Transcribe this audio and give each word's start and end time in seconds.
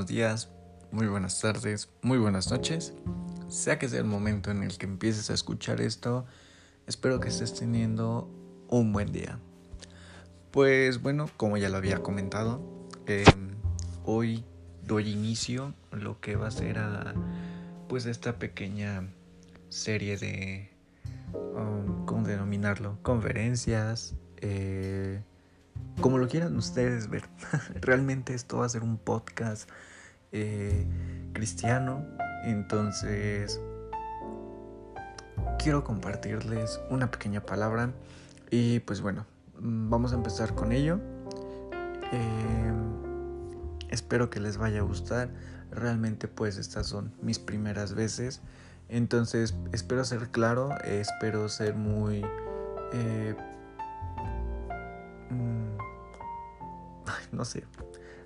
buenos 0.00 0.16
días, 0.16 0.48
muy 0.92 1.08
buenas 1.08 1.38
tardes, 1.42 1.90
muy 2.00 2.16
buenas 2.16 2.50
noches. 2.50 2.94
Sea 3.48 3.78
que 3.78 3.86
sea 3.86 3.98
el 3.98 4.06
momento 4.06 4.50
en 4.50 4.62
el 4.62 4.78
que 4.78 4.86
empieces 4.86 5.28
a 5.28 5.34
escuchar 5.34 5.82
esto, 5.82 6.24
espero 6.86 7.20
que 7.20 7.28
estés 7.28 7.52
teniendo 7.52 8.26
un 8.68 8.94
buen 8.94 9.12
día. 9.12 9.38
Pues 10.52 11.02
bueno, 11.02 11.28
como 11.36 11.58
ya 11.58 11.68
lo 11.68 11.76
había 11.76 11.98
comentado, 11.98 12.62
em, 13.06 13.50
hoy 14.06 14.42
doy 14.86 15.10
inicio 15.10 15.74
a 15.90 15.96
lo 15.96 16.18
que 16.18 16.34
va 16.34 16.46
a 16.46 16.50
ser 16.50 16.78
a 16.78 17.12
pues 17.86 18.06
esta 18.06 18.38
pequeña 18.38 19.06
serie 19.68 20.16
de, 20.16 20.70
um, 21.34 22.06
¿cómo 22.06 22.26
denominarlo? 22.26 22.96
Conferencias, 23.02 24.14
eh, 24.38 25.20
como 26.00 26.16
lo 26.16 26.26
quieran 26.26 26.56
ustedes 26.56 27.10
ver. 27.10 27.28
Realmente 27.82 28.32
esto 28.32 28.60
va 28.60 28.64
a 28.64 28.68
ser 28.70 28.82
un 28.82 28.96
podcast 28.96 29.68
eh, 30.32 30.86
cristiano. 31.32 32.04
Entonces, 32.44 33.60
quiero 35.58 35.84
compartirles 35.84 36.80
una 36.90 37.10
pequeña 37.10 37.44
palabra. 37.44 37.92
Y 38.50 38.80
pues 38.80 39.00
bueno, 39.00 39.26
vamos 39.58 40.12
a 40.12 40.16
empezar 40.16 40.54
con 40.54 40.72
ello. 40.72 41.00
Eh, 42.12 42.72
espero 43.88 44.30
que 44.30 44.40
les 44.40 44.56
vaya 44.56 44.80
a 44.80 44.82
gustar. 44.82 45.30
Realmente 45.70 46.28
pues 46.28 46.56
estas 46.56 46.86
son 46.86 47.12
mis 47.22 47.38
primeras 47.38 47.94
veces. 47.94 48.40
Entonces 48.88 49.54
espero 49.72 50.04
ser 50.04 50.30
claro, 50.30 50.76
espero 50.84 51.48
ser 51.48 51.74
muy... 51.74 52.24
Eh, 52.92 53.36
no 57.32 57.44
sé, 57.44 57.64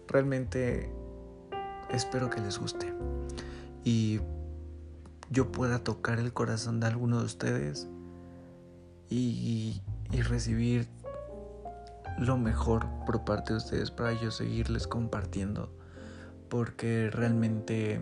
realmente 0.08 0.90
espero 1.94 2.30
que 2.30 2.40
les 2.40 2.58
guste. 2.58 2.92
Y 3.84 4.20
yo 5.30 5.50
pueda 5.52 5.78
tocar 5.78 6.18
el 6.18 6.32
corazón 6.32 6.80
de 6.80 6.86
alguno 6.86 7.20
de 7.20 7.26
ustedes 7.26 7.88
y, 9.08 9.82
y 10.10 10.22
recibir 10.22 10.88
lo 12.18 12.36
mejor 12.36 12.86
por 13.06 13.24
parte 13.24 13.52
de 13.52 13.58
ustedes 13.58 13.90
para 13.90 14.12
yo 14.12 14.30
seguirles 14.30 14.86
compartiendo. 14.86 15.70
Porque 16.48 17.10
realmente 17.12 18.00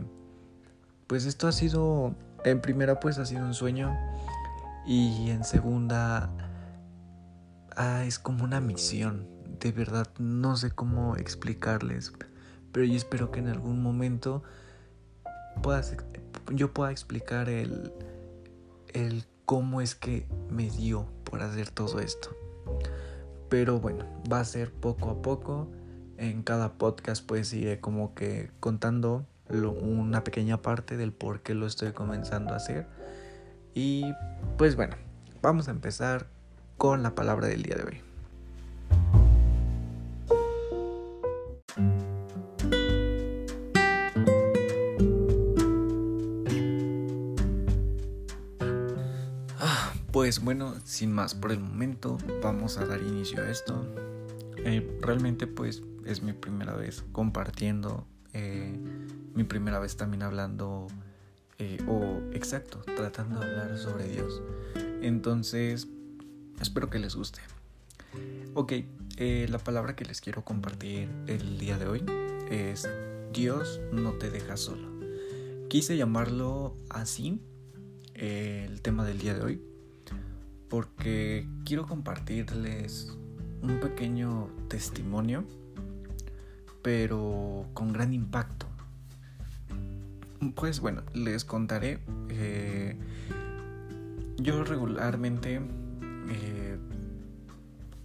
pues 1.07 1.27
esto 1.27 1.49
ha 1.49 1.53
sido 1.53 2.15
en 2.45 2.61
primera 2.61 3.01
pues 3.01 3.19
ha 3.19 3.27
sido 3.27 3.45
un 3.45 3.55
sueño. 3.55 3.97
Y 4.87 5.31
en 5.31 5.45
segunda 5.45 6.31
ah, 7.77 8.05
es 8.05 8.19
como 8.19 8.45
una 8.45 8.61
misión. 8.61 9.29
De 9.61 9.73
verdad 9.73 10.09
no 10.19 10.57
sé 10.57 10.71
cómo 10.71 11.17
explicarles, 11.17 12.13
pero 12.73 12.87
yo 12.87 12.97
espero 12.97 13.31
que 13.31 13.41
en 13.41 13.49
algún 13.49 13.83
momento 13.83 14.43
yo 16.53 16.73
pueda 16.73 16.91
explicar 16.91 17.49
el, 17.49 17.93
el 18.93 19.25
cómo 19.45 19.81
es 19.81 19.95
que 19.95 20.27
me 20.51 20.71
dio 20.71 21.07
por 21.25 21.43
hacer 21.43 21.71
todo 21.71 22.01
esto. 22.01 22.31
Pero 23.49 23.81
bueno, 23.81 24.07
va 24.33 24.41
a 24.41 24.45
ser 24.45 24.73
poco 24.73 25.11
a 25.11 25.23
poco. 25.23 25.69
En 26.17 26.43
cada 26.43 26.75
podcast 26.75 27.27
pues 27.27 27.53
iré 27.53 27.81
como 27.81 28.15
que 28.15 28.51
contando 28.61 29.27
una 29.51 30.25
pequeña 30.25 30.63
parte 30.63 30.97
del 30.97 31.13
por 31.13 31.43
qué 31.43 31.55
lo 31.55 31.67
estoy 31.67 31.93
comenzando 31.93 32.55
a 32.55 32.57
hacer. 32.57 32.87
Y 33.75 34.13
pues 34.57 34.77
bueno, 34.77 34.97
vamos 35.43 35.69
a 35.69 35.73
empezar 35.73 36.27
con 36.79 37.03
la 37.03 37.15
palabra 37.15 37.49
del 37.49 37.63
día 37.63 37.77
de 37.77 37.83
hoy. 37.85 38.12
Pues 50.23 50.41
bueno, 50.41 50.77
sin 50.85 51.11
más 51.11 51.35
por 51.35 51.51
el 51.51 51.59
momento, 51.59 52.17
vamos 52.45 52.79
a 52.79 52.87
dar 52.87 53.03
inicio 53.03 53.43
a 53.43 53.51
esto. 53.51 53.85
Eh, 54.57 55.01
realmente 55.01 55.49
pues 55.49 55.83
es 56.07 56.23
mi 56.23 56.33
primera 56.33 56.77
vez 56.77 57.03
compartiendo, 57.11 58.07
eh, 58.33 58.73
mi 59.35 59.43
primera 59.43 59.81
vez 59.81 59.97
también 59.97 60.23
hablando, 60.23 60.87
eh, 61.59 61.77
o 61.89 62.21
exacto, 62.33 62.85
tratando 62.95 63.41
de 63.41 63.47
hablar 63.47 63.77
sobre 63.77 64.07
Dios. 64.07 64.41
Entonces, 65.03 65.89
espero 66.61 66.89
que 66.89 67.01
les 67.01 67.17
guste. 67.17 67.41
Ok, 68.55 68.75
la 69.19 69.59
palabra 69.59 69.97
que 69.97 70.05
les 70.05 70.21
quiero 70.21 70.45
compartir 70.45 71.09
el 71.27 71.59
día 71.59 71.79
de 71.79 71.89
hoy 71.89 72.05
es 72.49 72.89
Dios 73.33 73.81
no 73.91 74.13
te 74.13 74.31
deja 74.31 74.57
solo. 74.57 74.89
Quise 75.69 75.97
llamarlo 75.97 76.77
así, 76.91 77.41
el 78.15 78.83
tema 78.83 79.05
del 79.05 79.19
día 79.19 79.35
de 79.35 79.43
hoy, 79.43 79.72
porque 80.73 81.47
quiero 81.67 81.87
compartirles 81.87 83.15
un 83.61 83.79
pequeño 83.79 84.49
testimonio, 84.69 85.45
pero 86.81 87.67
con 87.75 87.93
gran 87.93 88.15
impacto. 88.15 88.65
Pues 90.55 90.81
bueno, 90.81 91.03
les 91.13 91.45
contaré. 91.45 91.99
Eh, 92.31 92.97
yo 94.39 94.65
regularmente 94.65 95.61
eh, 96.31 96.79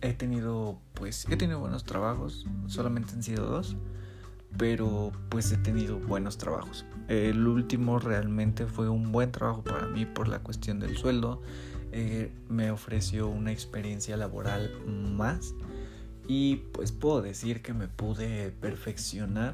he 0.01 0.13
tenido, 0.13 0.81
pues, 0.93 1.25
he 1.29 1.37
tenido 1.37 1.61
buenos 1.61 1.85
trabajos. 1.85 2.45
Solamente 2.65 3.13
han 3.13 3.23
sido 3.23 3.45
dos, 3.45 3.77
pero 4.57 5.13
pues 5.29 5.49
he 5.53 5.57
tenido 5.57 5.99
buenos 5.99 6.37
trabajos. 6.37 6.85
El 7.07 7.47
último 7.47 7.97
realmente 7.97 8.65
fue 8.65 8.89
un 8.89 9.13
buen 9.13 9.31
trabajo 9.31 9.63
para 9.63 9.87
mí 9.87 10.05
por 10.05 10.27
la 10.27 10.39
cuestión 10.39 10.81
del 10.81 10.97
sueldo 10.97 11.41
eh, 11.91 12.31
me 12.49 12.71
ofreció 12.71 13.27
una 13.27 13.51
experiencia 13.51 14.17
laboral 14.17 14.71
más 14.85 15.53
y 16.27 16.57
pues 16.73 16.91
puedo 16.91 17.21
decir 17.21 17.61
que 17.61 17.73
me 17.73 17.87
pude 17.87 18.51
perfeccionar 18.51 19.53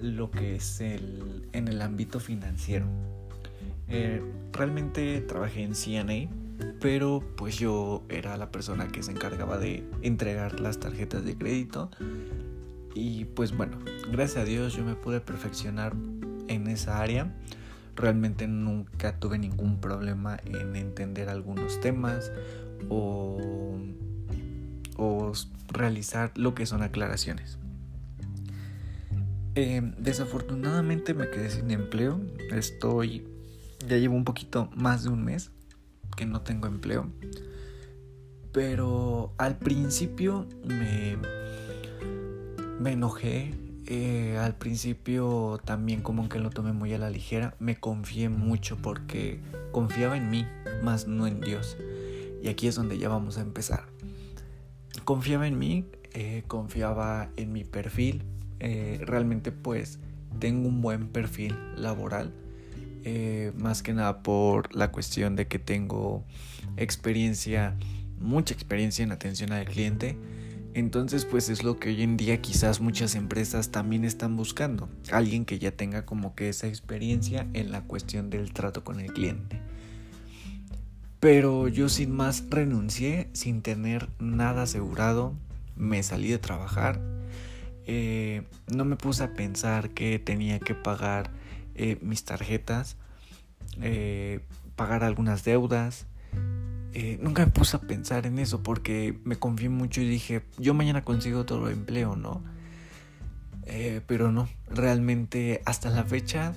lo 0.00 0.30
que 0.30 0.56
es 0.56 0.80
el, 0.80 1.48
en 1.52 1.68
el 1.68 1.82
ámbito 1.82 2.20
financiero. 2.20 2.86
Eh, 3.88 4.22
realmente 4.52 5.20
trabajé 5.20 5.62
en 5.62 5.74
CNA, 5.74 6.30
pero 6.80 7.22
pues 7.36 7.58
yo 7.58 8.04
era 8.08 8.36
la 8.36 8.50
persona 8.50 8.88
que 8.88 9.02
se 9.02 9.10
encargaba 9.12 9.58
de 9.58 9.84
entregar 10.02 10.60
las 10.60 10.78
tarjetas 10.78 11.24
de 11.24 11.36
crédito 11.36 11.90
y 12.94 13.24
pues 13.24 13.56
bueno, 13.56 13.78
gracias 14.10 14.42
a 14.42 14.44
Dios 14.44 14.74
yo 14.74 14.84
me 14.84 14.94
pude 14.94 15.20
perfeccionar 15.20 15.94
en 16.48 16.68
esa 16.68 17.00
área 17.00 17.34
realmente 17.96 18.46
nunca 18.46 19.18
tuve 19.18 19.38
ningún 19.38 19.80
problema 19.80 20.38
en 20.44 20.76
entender 20.76 21.28
algunos 21.28 21.80
temas 21.80 22.32
o, 22.88 23.40
realizar 25.68 26.30
lo 26.36 26.54
que 26.54 26.66
son 26.66 26.82
aclaraciones. 26.82 27.58
Eh, 29.56 29.82
desafortunadamente 29.98 31.14
me 31.14 31.28
quedé 31.30 31.50
sin 31.50 31.70
empleo. 31.70 32.20
Estoy, 32.52 33.26
ya 33.88 33.96
llevo 33.96 34.14
un 34.14 34.24
poquito 34.24 34.70
más 34.76 35.02
de 35.02 35.10
un 35.10 35.24
mes 35.24 35.50
que 36.16 36.26
no 36.26 36.42
tengo 36.42 36.68
empleo. 36.68 37.10
Pero 38.52 39.34
al 39.36 39.58
principio 39.58 40.46
me, 40.64 41.18
me 42.78 42.92
enojé, 42.92 43.52
eh, 43.86 44.38
al 44.40 44.56
principio 44.56 45.60
también 45.64 46.00
como 46.00 46.28
que 46.28 46.38
lo 46.38 46.50
tomé 46.50 46.72
muy 46.72 46.94
a 46.94 46.98
la 46.98 47.10
ligera, 47.10 47.54
me 47.58 47.76
confié 47.76 48.28
mucho 48.28 48.76
porque 48.76 49.40
confiaba 49.72 50.16
en 50.16 50.30
mí, 50.30 50.46
más 50.82 51.06
no 51.06 51.26
en 51.26 51.40
Dios. 51.40 51.76
Y 52.42 52.48
aquí 52.48 52.66
es 52.66 52.74
donde 52.74 52.98
ya 52.98 53.08
vamos 53.08 53.38
a 53.38 53.42
empezar. 53.42 53.86
Confiaba 55.04 55.46
en 55.46 55.58
mí, 55.58 55.84
eh, 56.12 56.44
confiaba 56.46 57.30
en 57.36 57.52
mi 57.52 57.64
perfil, 57.64 58.22
eh, 58.60 59.00
realmente 59.04 59.52
pues 59.52 59.98
tengo 60.38 60.68
un 60.68 60.80
buen 60.80 61.08
perfil 61.08 61.56
laboral, 61.76 62.32
más 63.56 63.82
que 63.82 63.92
nada 63.92 64.22
por 64.22 64.74
la 64.74 64.90
cuestión 64.90 65.36
de 65.36 65.46
que 65.46 65.58
tengo 65.58 66.24
experiencia, 66.78 67.76
mucha 68.18 68.54
experiencia 68.54 69.02
en 69.02 69.12
atención 69.12 69.52
al 69.52 69.66
cliente 69.66 70.16
entonces 70.74 71.24
pues 71.24 71.48
es 71.48 71.62
lo 71.62 71.78
que 71.78 71.90
hoy 71.90 72.02
en 72.02 72.16
día 72.16 72.42
quizás 72.42 72.80
muchas 72.80 73.14
empresas 73.14 73.70
también 73.70 74.04
están 74.04 74.36
buscando. 74.36 74.88
Alguien 75.12 75.44
que 75.44 75.60
ya 75.60 75.70
tenga 75.70 76.04
como 76.04 76.34
que 76.34 76.48
esa 76.48 76.66
experiencia 76.66 77.46
en 77.52 77.70
la 77.70 77.82
cuestión 77.82 78.28
del 78.28 78.52
trato 78.52 78.82
con 78.82 78.98
el 78.98 79.12
cliente. 79.12 79.60
Pero 81.20 81.68
yo 81.68 81.88
sin 81.88 82.10
más 82.10 82.44
renuncié 82.50 83.30
sin 83.32 83.62
tener 83.62 84.08
nada 84.18 84.64
asegurado. 84.64 85.32
Me 85.76 86.02
salí 86.02 86.28
de 86.28 86.38
trabajar. 86.38 87.00
Eh, 87.86 88.42
no 88.74 88.84
me 88.84 88.96
puse 88.96 89.22
a 89.22 89.32
pensar 89.32 89.90
que 89.90 90.18
tenía 90.18 90.58
que 90.58 90.74
pagar 90.74 91.30
eh, 91.76 91.98
mis 92.02 92.24
tarjetas. 92.24 92.96
Eh, 93.80 94.40
pagar 94.74 95.04
algunas 95.04 95.44
deudas 95.44 96.06
eh, 96.94 97.18
nunca 97.20 97.44
me 97.44 97.52
puse 97.52 97.76
a 97.76 97.80
pensar 97.80 98.26
en 98.26 98.38
eso 98.38 98.62
porque 98.62 99.18
me 99.24 99.36
confié 99.36 99.68
mucho 99.68 100.00
y 100.00 100.08
dije, 100.08 100.42
yo 100.58 100.74
mañana 100.74 101.04
consigo 101.04 101.40
otro 101.40 101.68
empleo, 101.68 102.16
¿no? 102.16 102.42
Eh, 103.66 104.00
pero 104.06 104.30
no, 104.30 104.48
realmente 104.68 105.62
hasta 105.64 105.88
la 105.90 106.04
fecha 106.04 106.54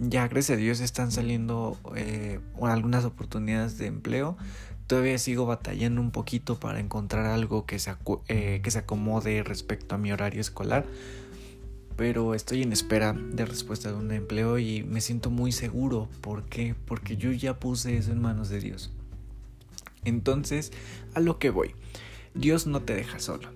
ya 0.00 0.28
gracias 0.28 0.56
a 0.56 0.60
Dios 0.60 0.80
están 0.80 1.12
saliendo 1.12 1.78
eh, 1.96 2.40
algunas 2.62 3.04
oportunidades 3.04 3.78
de 3.78 3.86
empleo. 3.86 4.36
Todavía 4.86 5.18
sigo 5.18 5.46
batallando 5.46 6.00
un 6.00 6.10
poquito 6.10 6.60
para 6.60 6.80
encontrar 6.80 7.26
algo 7.26 7.64
que 7.64 7.78
se, 7.78 7.94
eh, 8.28 8.60
que 8.62 8.70
se 8.70 8.80
acomode 8.80 9.42
respecto 9.42 9.94
a 9.94 9.98
mi 9.98 10.12
horario 10.12 10.40
escolar. 10.40 10.84
Pero 11.96 12.34
estoy 12.34 12.62
en 12.62 12.72
espera 12.72 13.12
de 13.12 13.46
respuesta 13.46 13.90
de 13.90 13.94
un 13.94 14.10
empleo 14.10 14.58
y 14.58 14.82
me 14.82 15.00
siento 15.00 15.30
muy 15.30 15.52
seguro. 15.52 16.08
¿Por 16.20 16.44
qué? 16.44 16.74
Porque 16.86 17.16
yo 17.16 17.30
ya 17.32 17.58
puse 17.58 17.96
eso 17.96 18.12
en 18.12 18.20
manos 18.20 18.48
de 18.48 18.60
Dios. 18.60 18.93
Entonces, 20.04 20.72
a 21.14 21.20
lo 21.20 21.38
que 21.38 21.50
voy. 21.50 21.74
Dios 22.34 22.66
no 22.66 22.82
te 22.82 22.94
deja 22.94 23.18
solo. 23.18 23.48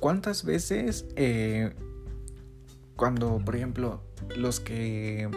¿Cuántas 0.00 0.44
veces 0.44 1.06
eh, 1.16 1.74
cuando, 2.96 3.38
por 3.44 3.56
ejemplo, 3.56 4.02
los 4.36 4.60
que 4.60 5.28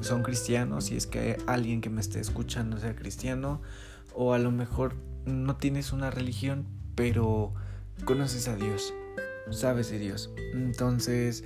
son 0.00 0.22
cristianos, 0.22 0.86
si 0.86 0.96
es 0.96 1.06
que 1.06 1.36
alguien 1.46 1.80
que 1.80 1.90
me 1.90 2.00
esté 2.00 2.20
escuchando 2.20 2.78
sea 2.78 2.96
cristiano, 2.96 3.62
o 4.14 4.34
a 4.34 4.38
lo 4.38 4.50
mejor 4.50 4.94
no 5.24 5.56
tienes 5.56 5.92
una 5.92 6.10
religión, 6.10 6.66
pero 6.94 7.54
conoces 8.04 8.48
a 8.48 8.56
Dios, 8.56 8.92
sabes 9.50 9.90
de 9.90 9.98
Dios. 9.98 10.30
Entonces, 10.52 11.44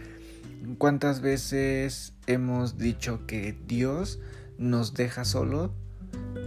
¿cuántas 0.79 1.20
veces 1.20 2.14
hemos 2.26 2.79
dicho 2.79 3.26
que 3.26 3.56
Dios 3.67 4.19
nos 4.59 4.94
deja 4.94 5.25
solo 5.25 5.75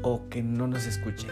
o 0.01 0.27
que 0.29 0.41
no 0.41 0.67
nos 0.67 0.85
escucha? 0.85 1.27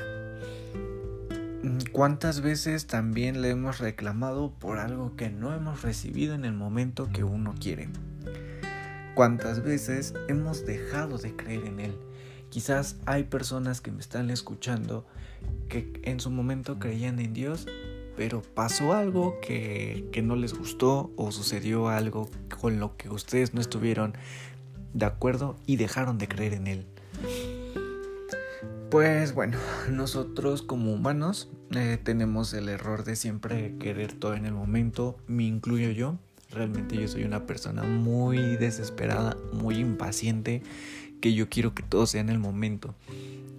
¿Cuántas 1.92 2.42
veces 2.42 2.88
también 2.88 3.42
le 3.42 3.50
hemos 3.50 3.80
reclamado 3.80 4.52
por 4.52 4.78
algo 4.78 5.16
que 5.16 5.30
no 5.30 5.54
hemos 5.54 5.82
recibido 5.82 6.36
en 6.36 6.46
el 6.46 6.54
momento 6.54 7.10
que 7.12 7.24
uno 7.24 7.56
quiere? 7.60 7.90
¿Cuántas 9.16 9.64
veces 9.64 10.14
hemos 10.28 10.66
dejado 10.66 11.18
de 11.18 11.36
creer 11.36 11.66
en 11.66 11.80
Él? 11.80 11.98
Quizás 12.50 12.98
hay 13.06 13.24
personas 13.24 13.82
que 13.82 13.92
me 13.92 14.00
están 14.00 14.30
escuchando 14.30 15.06
que 15.70 16.00
en 16.04 16.20
su 16.20 16.30
momento 16.30 16.80
creían 16.80 17.20
en 17.20 17.34
Dios, 17.34 17.68
pero 18.16 18.42
pasó 18.42 18.94
algo 18.94 19.40
que, 19.42 20.08
que 20.12 20.22
no 20.22 20.36
les 20.36 20.54
gustó 20.54 21.12
o 21.16 21.32
sucedió 21.32 21.90
algo 21.90 22.30
con 22.62 22.80
lo 22.80 22.96
que 22.96 23.10
ustedes 23.10 23.54
no 23.54 23.62
estuvieron 23.62 24.14
de 24.94 25.06
acuerdo 25.06 25.58
y 25.66 25.76
dejaron 25.78 26.18
de 26.18 26.28
creer 26.28 26.54
en 26.54 26.68
Él. 26.68 26.86
Pues 28.90 29.34
bueno, 29.34 29.58
nosotros 29.92 30.62
como 30.62 30.94
humanos 30.94 31.50
eh, 31.72 32.00
tenemos 32.02 32.54
el 32.54 32.70
error 32.70 33.04
de 33.04 33.16
siempre 33.18 33.76
querer 33.80 34.14
todo 34.14 34.34
en 34.36 34.46
el 34.46 34.54
momento, 34.54 35.18
me 35.28 35.44
incluyo 35.44 35.92
yo. 35.92 36.18
Realmente 36.52 36.96
yo 36.96 37.08
soy 37.10 37.26
una 37.26 37.46
persona 37.46 37.84
muy 37.84 38.56
desesperada, 38.56 39.36
muy 39.52 39.76
impaciente, 39.76 40.64
que 41.20 41.34
yo 41.34 41.50
quiero 41.50 41.76
que 41.76 41.84
todo 41.84 42.08
sea 42.08 42.22
en 42.22 42.30
el 42.30 42.40
momento. 42.40 42.96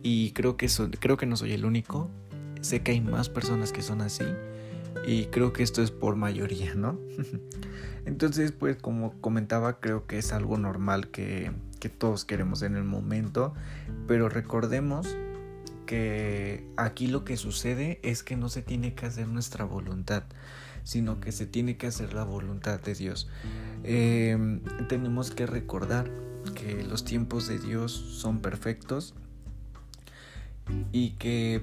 Y 0.02 0.30
creo 0.30 0.56
que, 0.56 0.68
creo 0.98 1.18
que 1.18 1.26
no 1.26 1.36
soy 1.36 1.52
el 1.52 1.66
único. 1.66 2.08
Sé 2.62 2.82
que 2.82 2.92
hay 2.92 3.02
más 3.02 3.28
personas 3.28 3.72
que 3.72 3.82
son 3.82 4.00
así. 4.00 4.24
Y 5.06 5.26
creo 5.26 5.52
que 5.52 5.62
esto 5.62 5.82
es 5.82 5.90
por 5.90 6.16
mayoría, 6.16 6.74
¿no? 6.74 6.98
Entonces, 8.06 8.52
pues 8.52 8.76
como 8.76 9.12
comentaba, 9.20 9.80
creo 9.80 10.06
que 10.06 10.16
es 10.16 10.32
algo 10.32 10.56
normal 10.56 11.08
que, 11.08 11.52
que 11.78 11.88
todos 11.88 12.24
queremos 12.24 12.62
en 12.62 12.76
el 12.76 12.84
momento. 12.84 13.54
Pero 14.06 14.28
recordemos 14.28 15.16
que 15.86 16.66
aquí 16.76 17.06
lo 17.06 17.24
que 17.24 17.36
sucede 17.36 17.98
es 18.02 18.22
que 18.22 18.36
no 18.36 18.48
se 18.48 18.62
tiene 18.62 18.94
que 18.94 19.06
hacer 19.06 19.26
nuestra 19.28 19.64
voluntad 19.64 20.24
sino 20.88 21.20
que 21.20 21.32
se 21.32 21.44
tiene 21.44 21.76
que 21.76 21.86
hacer 21.86 22.14
la 22.14 22.24
voluntad 22.24 22.80
de 22.80 22.94
Dios. 22.94 23.28
Em, 23.84 24.62
tenemos 24.88 25.30
que 25.30 25.44
recordar 25.44 26.10
que 26.54 26.82
los 26.82 27.04
tiempos 27.04 27.46
de 27.46 27.58
Dios 27.58 27.92
son 27.92 28.40
perfectos 28.40 29.12
y 30.90 31.10
que, 31.10 31.62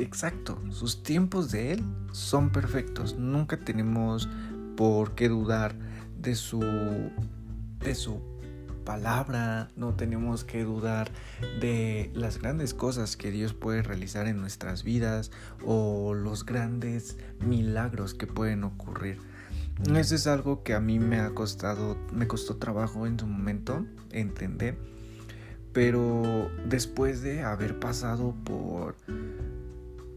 exacto, 0.00 0.60
sus 0.70 1.04
tiempos 1.04 1.52
de 1.52 1.74
Él 1.74 1.84
son 2.10 2.50
perfectos. 2.50 3.16
Nunca 3.16 3.58
tenemos 3.58 4.28
por 4.76 5.14
qué 5.14 5.28
dudar 5.28 5.76
de 6.20 6.34
su, 6.34 6.58
de 7.78 7.94
su 7.94 8.20
palabra, 8.84 9.70
no 9.76 9.94
tenemos 9.94 10.44
que 10.44 10.64
dudar 10.64 11.10
de 11.60 12.10
las 12.14 12.38
grandes 12.38 12.74
cosas 12.74 13.16
que 13.16 13.30
Dios 13.30 13.54
puede 13.54 13.82
realizar 13.82 14.26
en 14.26 14.40
nuestras 14.40 14.84
vidas 14.84 15.30
o 15.64 16.14
los 16.14 16.44
grandes 16.44 17.16
milagros 17.40 18.14
que 18.14 18.26
pueden 18.26 18.64
ocurrir. 18.64 19.18
Eso 19.94 20.14
es 20.14 20.26
algo 20.26 20.62
que 20.62 20.74
a 20.74 20.80
mí 20.80 20.98
me 20.98 21.18
ha 21.20 21.30
costado, 21.30 21.96
me 22.12 22.26
costó 22.26 22.56
trabajo 22.56 23.06
en 23.06 23.18
su 23.18 23.26
momento 23.26 23.84
entender, 24.10 24.76
pero 25.72 26.50
después 26.68 27.22
de 27.22 27.42
haber 27.42 27.78
pasado 27.80 28.34
por 28.44 28.96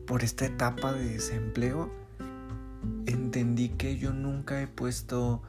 por 0.06 0.24
esta 0.24 0.46
etapa 0.46 0.94
de 0.94 1.04
desempleo, 1.10 1.90
entendí 3.08 3.70
que 3.70 3.98
yo 3.98 4.14
nunca 4.14 4.62
he 4.62 4.68
puesto 4.68 5.42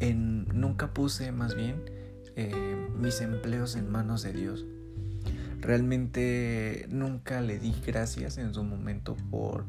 en 0.00 0.48
nunca 0.48 0.92
puse 0.92 1.30
más 1.30 1.54
bien 1.54 1.80
eh, 2.36 2.88
mis 2.98 3.20
empleos 3.20 3.76
en 3.76 3.90
manos 3.90 4.22
de 4.22 4.32
Dios. 4.32 4.64
Realmente 5.60 6.86
nunca 6.88 7.40
le 7.40 7.58
di 7.58 7.74
gracias 7.86 8.38
en 8.38 8.54
su 8.54 8.64
momento 8.64 9.16
por, 9.30 9.66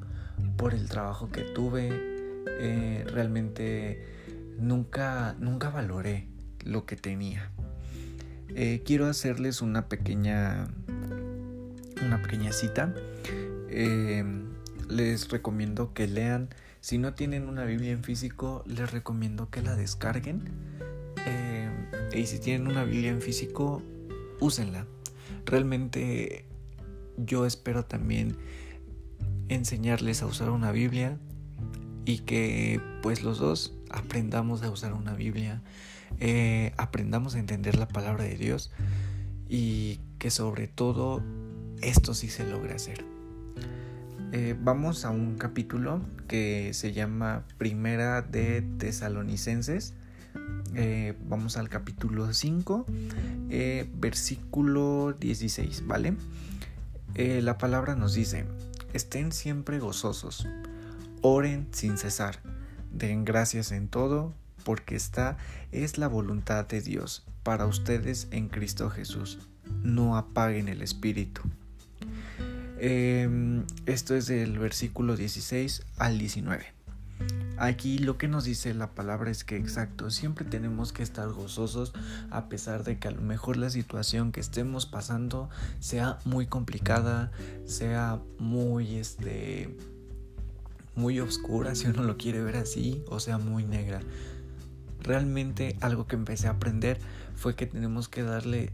por 0.58 0.74
el 0.74 0.88
trabajo 0.88 1.30
que 1.32 1.42
tuve. 1.42 1.90
Eh, 2.60 3.06
realmente 3.08 4.06
nunca, 4.58 5.36
nunca 5.40 5.70
valoré 5.70 6.28
lo 6.64 6.86
que 6.86 6.96
tenía. 6.96 7.52
Eh, 8.50 8.84
quiero 8.86 9.08
hacerles 9.08 9.62
una 9.62 9.88
pequeña, 9.88 10.68
una 12.06 12.22
pequeña 12.22 12.52
cita. 12.52 12.94
les 14.90 15.30
recomiendo 15.30 15.94
que 15.94 16.08
lean. 16.08 16.50
Si 16.80 16.98
no 16.98 17.14
tienen 17.14 17.48
una 17.48 17.64
Biblia 17.64 17.92
en 17.92 18.04
físico, 18.04 18.64
les 18.66 18.92
recomiendo 18.92 19.50
que 19.50 19.62
la 19.62 19.76
descarguen 19.76 20.71
y 22.14 22.26
si 22.26 22.40
tienen 22.40 22.68
una 22.68 22.84
Biblia 22.84 23.12
en 23.12 23.22
físico, 23.22 23.82
úsenla. 24.40 24.86
Realmente 25.46 26.46
yo 27.18 27.46
espero 27.46 27.86
también 27.86 28.38
enseñarles 29.48 30.22
a 30.22 30.26
usar 30.26 30.50
una 30.50 30.72
Biblia 30.72 31.18
y 32.06 32.20
que 32.20 32.82
pues 33.02 33.24
los 33.24 33.40
dos 33.40 33.74
aprendamos 33.90 34.64
a 34.64 34.70
usar 34.70 34.94
una 34.94 35.14
Biblia, 35.14 35.62
eh, 36.20 36.74
aprendamos 36.78 37.36
a 37.36 37.40
entender 37.40 37.78
la 37.78 37.88
palabra 37.88 38.24
de 38.24 38.36
Dios 38.36 38.72
y 39.48 40.00
que 40.18 40.32
sobre 40.32 40.68
todo 40.68 41.24
esto 41.82 42.14
sí 42.14 42.30
se 42.30 42.48
logre 42.48 42.74
hacer. 42.74 43.06
Eh, 44.34 44.56
vamos 44.58 45.04
a 45.04 45.10
un 45.10 45.36
capítulo 45.38 46.02
que 46.28 46.74
se 46.74 46.94
llama 46.94 47.46
Primera 47.58 48.22
de 48.22 48.62
Tesalonicenses 48.62 49.94
eh, 50.76 51.16
vamos 51.28 51.58
al 51.58 51.70
capítulo 51.70 52.34
5, 52.34 52.86
eh, 53.50 53.90
versículo 53.96 55.14
16, 55.20 55.86
¿vale? 55.86 56.16
Eh, 57.16 57.42
la 57.42 57.58
palabra 57.58 57.96
nos 57.96 58.14
dice, 58.14 58.46
estén 58.94 59.32
siempre 59.32 59.80
gozosos, 59.80 60.48
oren 61.22 61.68
sin 61.72 61.98
cesar, 61.98 62.40
den 62.92 63.26
gracias 63.26 63.72
en 63.72 63.90
todo, 63.90 64.34
porque 64.64 64.96
esta 64.96 65.38
es 65.72 65.98
la 65.98 66.08
voluntad 66.08 66.66
de 66.68 66.82
Dios 66.82 67.26
para 67.44 67.66
ustedes 67.66 68.28
en 68.32 68.48
Cristo 68.48 68.90
Jesús. 68.90 69.40
No 69.84 70.18
apaguen 70.18 70.70
el 70.70 70.82
espíritu. 70.82 71.42
Em, 72.80 73.64
esto 73.86 74.16
es 74.16 74.28
del 74.28 74.58
versículo 74.58 75.16
16 75.16 75.84
al 75.98 76.18
19. 76.18 76.81
Aquí 77.62 78.00
lo 78.00 78.18
que 78.18 78.28
nos 78.28 78.44
dice 78.44 78.74
la 78.74 78.96
palabra 78.96 79.30
es 79.30 79.44
que 79.44 79.56
exacto, 79.56 80.10
siempre 80.10 80.46
tenemos 80.46 80.94
que 80.94 81.04
estar 81.04 81.30
gozosos 81.30 81.94
a 82.32 82.50
pesar 82.50 82.84
de 82.84 82.98
que 82.98 83.08
a 83.08 83.12
lo 83.12 83.22
mejor 83.22 83.56
la 83.56 83.70
situación 83.70 84.32
que 84.32 84.40
estemos 84.40 84.88
pasando 84.88 85.48
sea 85.80 86.18
muy 86.26 86.48
complicada, 86.48 87.32
sea 87.66 88.20
muy 88.40 88.96
este 88.96 89.78
muy 90.96 91.20
oscura 91.20 91.76
si 91.76 91.86
uno 91.88 92.02
lo 92.02 92.18
quiere 92.18 92.42
ver 92.42 92.58
así 92.58 93.04
o 93.08 93.20
sea 93.20 93.38
muy 93.38 93.64
negra. 93.64 94.02
Realmente 95.00 95.78
algo 95.82 96.08
que 96.08 96.16
empecé 96.16 96.48
a 96.48 96.52
aprender 96.52 97.00
fue 97.36 97.56
que 97.56 97.68
tenemos 97.68 98.10
que 98.10 98.24
darle 98.24 98.72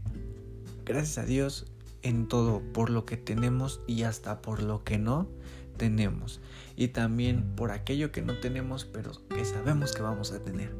gracias 0.86 1.18
a 1.18 1.26
Dios 1.26 1.66
en 2.00 2.26
todo 2.26 2.62
por 2.72 2.88
lo 2.88 3.04
que 3.04 3.18
tenemos 3.18 3.82
y 3.86 4.04
hasta 4.04 4.40
por 4.40 4.62
lo 4.62 4.82
que 4.82 4.96
no 4.96 5.28
tenemos 5.78 6.40
y 6.76 6.88
también 6.88 7.54
por 7.56 7.70
aquello 7.70 8.12
que 8.12 8.20
no 8.20 8.38
tenemos 8.38 8.84
pero 8.84 9.12
que 9.28 9.44
sabemos 9.44 9.92
que 9.92 10.02
vamos 10.02 10.32
a 10.32 10.40
tener. 10.40 10.74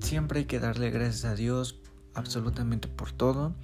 Siempre 0.00 0.40
hay 0.40 0.44
que 0.44 0.60
darle 0.60 0.90
gracias 0.90 1.24
a 1.24 1.34
Dios 1.34 1.80
absolutamente 2.14 2.88
por 2.88 3.12
todo. 3.12 3.54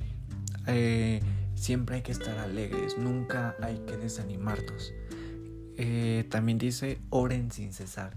Eh, 0.66 1.20
siempre 1.54 1.96
hay 1.96 2.02
que 2.02 2.12
estar 2.12 2.38
alegres, 2.38 2.96
nunca 2.98 3.56
hay 3.60 3.78
que 3.86 3.96
desanimarnos. 3.96 4.92
Eh, 5.76 6.26
también 6.30 6.58
dice 6.58 7.00
oren 7.10 7.50
sin 7.50 7.72
cesar. 7.72 8.16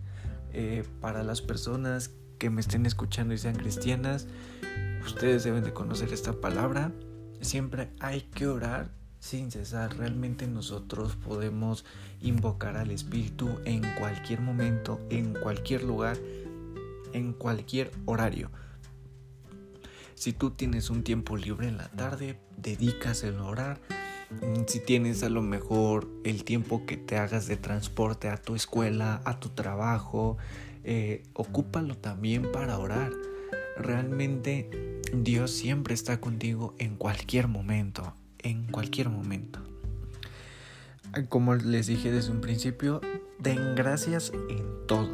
Eh, 0.54 0.84
para 1.02 1.24
las 1.24 1.42
personas 1.42 2.12
que 2.38 2.50
me 2.50 2.62
estén 2.62 2.86
escuchando 2.86 3.34
y 3.34 3.38
sean 3.38 3.56
cristianas, 3.56 4.28
ustedes 5.06 5.44
deben 5.44 5.64
de 5.64 5.74
conocer 5.74 6.14
esta 6.14 6.34
palabra. 6.34 6.92
Siempre 7.42 7.90
hay 8.00 8.22
que 8.22 8.48
orar 8.48 8.92
sin 9.28 9.52
cesar. 9.52 9.98
Realmente 9.98 10.48
nosotros 10.48 11.16
podemos 11.16 11.86
invocar 12.22 12.78
al 12.78 12.92
Espíritu 12.92 13.50
en 13.66 13.82
cualquier 14.00 14.40
momento, 14.40 15.00
en 15.10 15.34
cualquier 15.34 15.84
lugar, 15.84 16.18
en 17.14 17.34
cualquier 17.34 17.92
horario. 18.06 18.50
Si 20.16 20.34
tú 20.34 20.52
tienes 20.52 20.90
un 20.90 21.04
tiempo 21.04 21.38
libre 21.38 21.68
en 21.68 21.78
la 21.78 21.90
tarde, 21.90 22.40
dedícaselo 22.56 23.44
a 23.44 23.50
orar. 23.50 23.82
Si 24.66 24.80
tienes 24.80 25.24
a 25.24 25.30
lo 25.30 25.42
mejor 25.42 26.10
el 26.24 26.44
tiempo 26.44 26.86
que 26.86 26.98
te 26.98 27.18
hagas 27.18 27.48
de 27.48 27.58
transporte 27.58 28.30
a 28.30 28.38
tu 28.38 28.56
escuela, 28.56 29.22
a 29.26 29.40
tu 29.40 29.50
trabajo, 29.50 30.38
eh, 30.84 31.24
ocúpalo 31.34 31.98
también 31.98 32.52
para 32.52 32.80
orar. 32.80 33.12
Realmente 33.78 35.02
Dios 35.14 35.52
siempre 35.52 35.94
está 35.94 36.20
contigo 36.20 36.74
en 36.78 36.96
cualquier 36.96 37.48
momento 37.48 38.16
en 38.40 38.66
cualquier 38.68 39.10
momento. 39.10 39.60
Como 41.30 41.56
les 41.56 41.88
dije 41.88 42.12
desde 42.12 42.32
un 42.32 42.42
principio, 42.42 43.02
den 43.40 43.76
gracias 43.76 44.32
en 44.50 44.66
todo, 44.88 45.10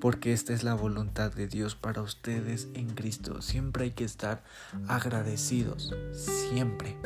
porque 0.00 0.32
esta 0.32 0.52
es 0.52 0.64
la 0.64 0.74
voluntad 0.74 1.32
de 1.32 1.46
Dios 1.46 1.74
para 1.76 2.02
ustedes 2.02 2.68
en 2.74 2.88
Cristo. 2.90 3.40
Siempre 3.42 3.84
hay 3.84 3.90
que 3.92 4.04
estar 4.04 4.42
agradecidos, 4.88 5.94
siempre. 6.12 6.96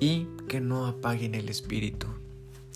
Y 0.00 0.26
que 0.48 0.60
no 0.60 0.86
apaguen 0.86 1.34
el 1.34 1.48
espíritu. 1.48 2.06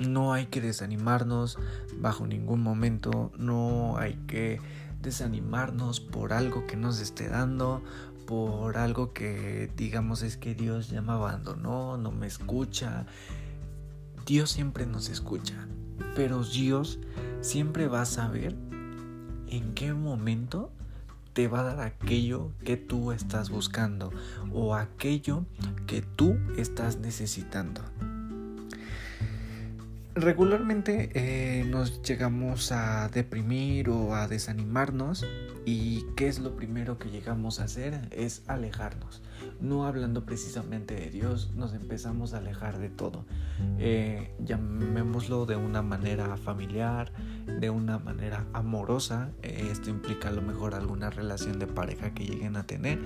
No 0.00 0.32
hay 0.32 0.46
que 0.46 0.60
desanimarnos 0.60 1.58
bajo 1.96 2.26
ningún 2.26 2.60
momento, 2.60 3.30
no 3.38 3.96
hay 3.96 4.14
que 4.26 4.60
desanimarnos 5.00 6.00
por 6.00 6.32
algo 6.32 6.66
que 6.66 6.76
nos 6.76 7.00
esté 7.00 7.28
dando 7.28 7.82
por 8.32 8.78
algo 8.78 9.12
que 9.12 9.70
digamos 9.76 10.22
es 10.22 10.38
que 10.38 10.54
Dios 10.54 10.88
ya 10.88 11.02
me 11.02 11.12
abandonó, 11.12 11.98
no 11.98 12.12
me 12.12 12.26
escucha. 12.26 13.04
Dios 14.24 14.50
siempre 14.50 14.86
nos 14.86 15.10
escucha, 15.10 15.68
pero 16.16 16.42
Dios 16.42 16.98
siempre 17.42 17.88
va 17.88 18.00
a 18.00 18.06
saber 18.06 18.56
en 19.48 19.74
qué 19.74 19.92
momento 19.92 20.70
te 21.34 21.46
va 21.46 21.60
a 21.60 21.74
dar 21.74 21.80
aquello 21.80 22.52
que 22.64 22.78
tú 22.78 23.12
estás 23.12 23.50
buscando 23.50 24.10
o 24.50 24.76
aquello 24.76 25.44
que 25.86 26.00
tú 26.00 26.38
estás 26.56 27.00
necesitando. 27.00 27.82
Regularmente 30.14 31.08
eh, 31.14 31.64
nos 31.64 32.02
llegamos 32.02 32.70
a 32.70 33.08
deprimir 33.08 33.88
o 33.88 34.14
a 34.14 34.28
desanimarnos 34.28 35.24
y 35.64 36.04
qué 36.16 36.28
es 36.28 36.38
lo 36.38 36.54
primero 36.54 36.98
que 36.98 37.08
llegamos 37.08 37.60
a 37.60 37.64
hacer 37.64 38.08
es 38.10 38.42
alejarnos. 38.46 39.22
No 39.62 39.86
hablando 39.86 40.26
precisamente 40.26 40.94
de 40.94 41.08
Dios, 41.08 41.52
nos 41.56 41.72
empezamos 41.72 42.34
a 42.34 42.38
alejar 42.38 42.78
de 42.78 42.90
todo. 42.90 43.24
Eh, 43.78 44.34
llamémoslo 44.44 45.46
de 45.46 45.56
una 45.56 45.80
manera 45.80 46.36
familiar, 46.36 47.10
de 47.46 47.70
una 47.70 47.98
manera 47.98 48.44
amorosa. 48.52 49.30
Eh, 49.42 49.68
esto 49.72 49.88
implica 49.88 50.28
a 50.28 50.32
lo 50.32 50.42
mejor 50.42 50.74
alguna 50.74 51.08
relación 51.08 51.58
de 51.58 51.68
pareja 51.68 52.12
que 52.12 52.26
lleguen 52.26 52.56
a 52.56 52.66
tener 52.66 52.98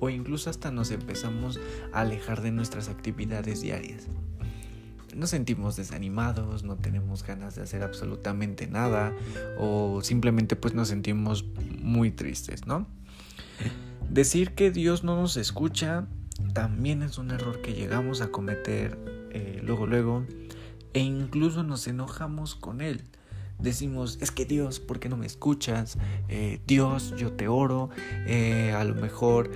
o 0.00 0.10
incluso 0.10 0.50
hasta 0.50 0.70
nos 0.70 0.90
empezamos 0.90 1.58
a 1.94 2.00
alejar 2.00 2.42
de 2.42 2.50
nuestras 2.50 2.90
actividades 2.90 3.62
diarias 3.62 4.06
nos 5.14 5.30
sentimos 5.30 5.76
desanimados, 5.76 6.64
no 6.64 6.76
tenemos 6.76 7.24
ganas 7.24 7.54
de 7.54 7.62
hacer 7.62 7.82
absolutamente 7.82 8.66
nada 8.66 9.14
o 9.58 10.00
simplemente 10.02 10.56
pues 10.56 10.74
nos 10.74 10.88
sentimos 10.88 11.44
muy 11.80 12.10
tristes, 12.10 12.66
¿no? 12.66 12.86
Decir 14.08 14.52
que 14.52 14.70
Dios 14.70 15.04
no 15.04 15.16
nos 15.16 15.36
escucha 15.36 16.06
también 16.52 17.02
es 17.02 17.18
un 17.18 17.30
error 17.30 17.62
que 17.62 17.72
llegamos 17.72 18.20
a 18.20 18.28
cometer 18.28 18.98
eh, 19.30 19.60
luego 19.64 19.86
luego 19.86 20.26
e 20.92 21.00
incluso 21.00 21.62
nos 21.62 21.86
enojamos 21.86 22.54
con 22.54 22.80
Él. 22.80 23.02
Decimos, 23.58 24.18
es 24.20 24.30
que 24.30 24.44
Dios, 24.44 24.80
¿por 24.80 24.98
qué 24.98 25.08
no 25.08 25.16
me 25.16 25.24
escuchas? 25.24 25.96
Eh, 26.28 26.60
Dios, 26.66 27.14
yo 27.16 27.32
te 27.32 27.48
oro. 27.48 27.90
Eh, 28.26 28.74
a 28.76 28.82
lo 28.84 28.94
mejor, 28.94 29.50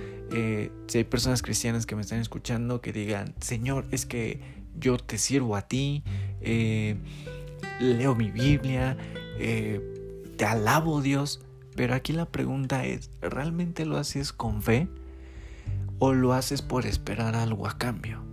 si 0.87 0.97
hay 0.97 1.03
personas 1.03 1.41
cristianas 1.41 1.85
que 1.85 1.95
me 1.95 2.01
están 2.01 2.19
escuchando, 2.19 2.79
que 2.79 2.93
digan, 2.93 3.35
Señor, 3.41 3.85
es 3.91 4.05
que 4.05 4.56
yo 4.79 4.97
te 4.97 5.17
sirvo 5.17 5.55
a 5.55 5.63
ti, 5.63 6.03
eh, 6.41 6.97
leo 7.79 8.15
mi 8.15 8.31
Biblia, 8.31 8.97
eh, 9.39 9.81
te 10.37 10.45
alabo 10.45 11.01
Dios, 11.01 11.41
pero 11.75 11.93
aquí 11.93 12.13
la 12.13 12.25
pregunta 12.25 12.85
es, 12.85 13.11
¿realmente 13.21 13.85
lo 13.85 13.97
haces 13.97 14.33
con 14.33 14.61
fe 14.61 14.87
o 15.99 16.13
lo 16.13 16.33
haces 16.33 16.61
por 16.61 16.85
esperar 16.85 17.35
algo 17.35 17.67
a 17.67 17.77
cambio? 17.77 18.23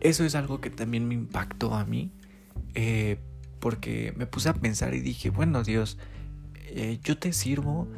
Eso 0.00 0.24
es 0.24 0.34
algo 0.34 0.60
que 0.60 0.70
también 0.70 1.08
me 1.08 1.14
impactó 1.14 1.74
a 1.74 1.84
mí, 1.84 2.12
eh, 2.74 3.18
porque 3.60 4.12
me 4.16 4.26
puse 4.26 4.48
a 4.50 4.54
pensar 4.54 4.94
y 4.94 5.00
dije, 5.00 5.30
bueno 5.30 5.62
Dios, 5.62 5.98
yo 7.02 7.16
te 7.16 7.32
sirvo 7.32 7.88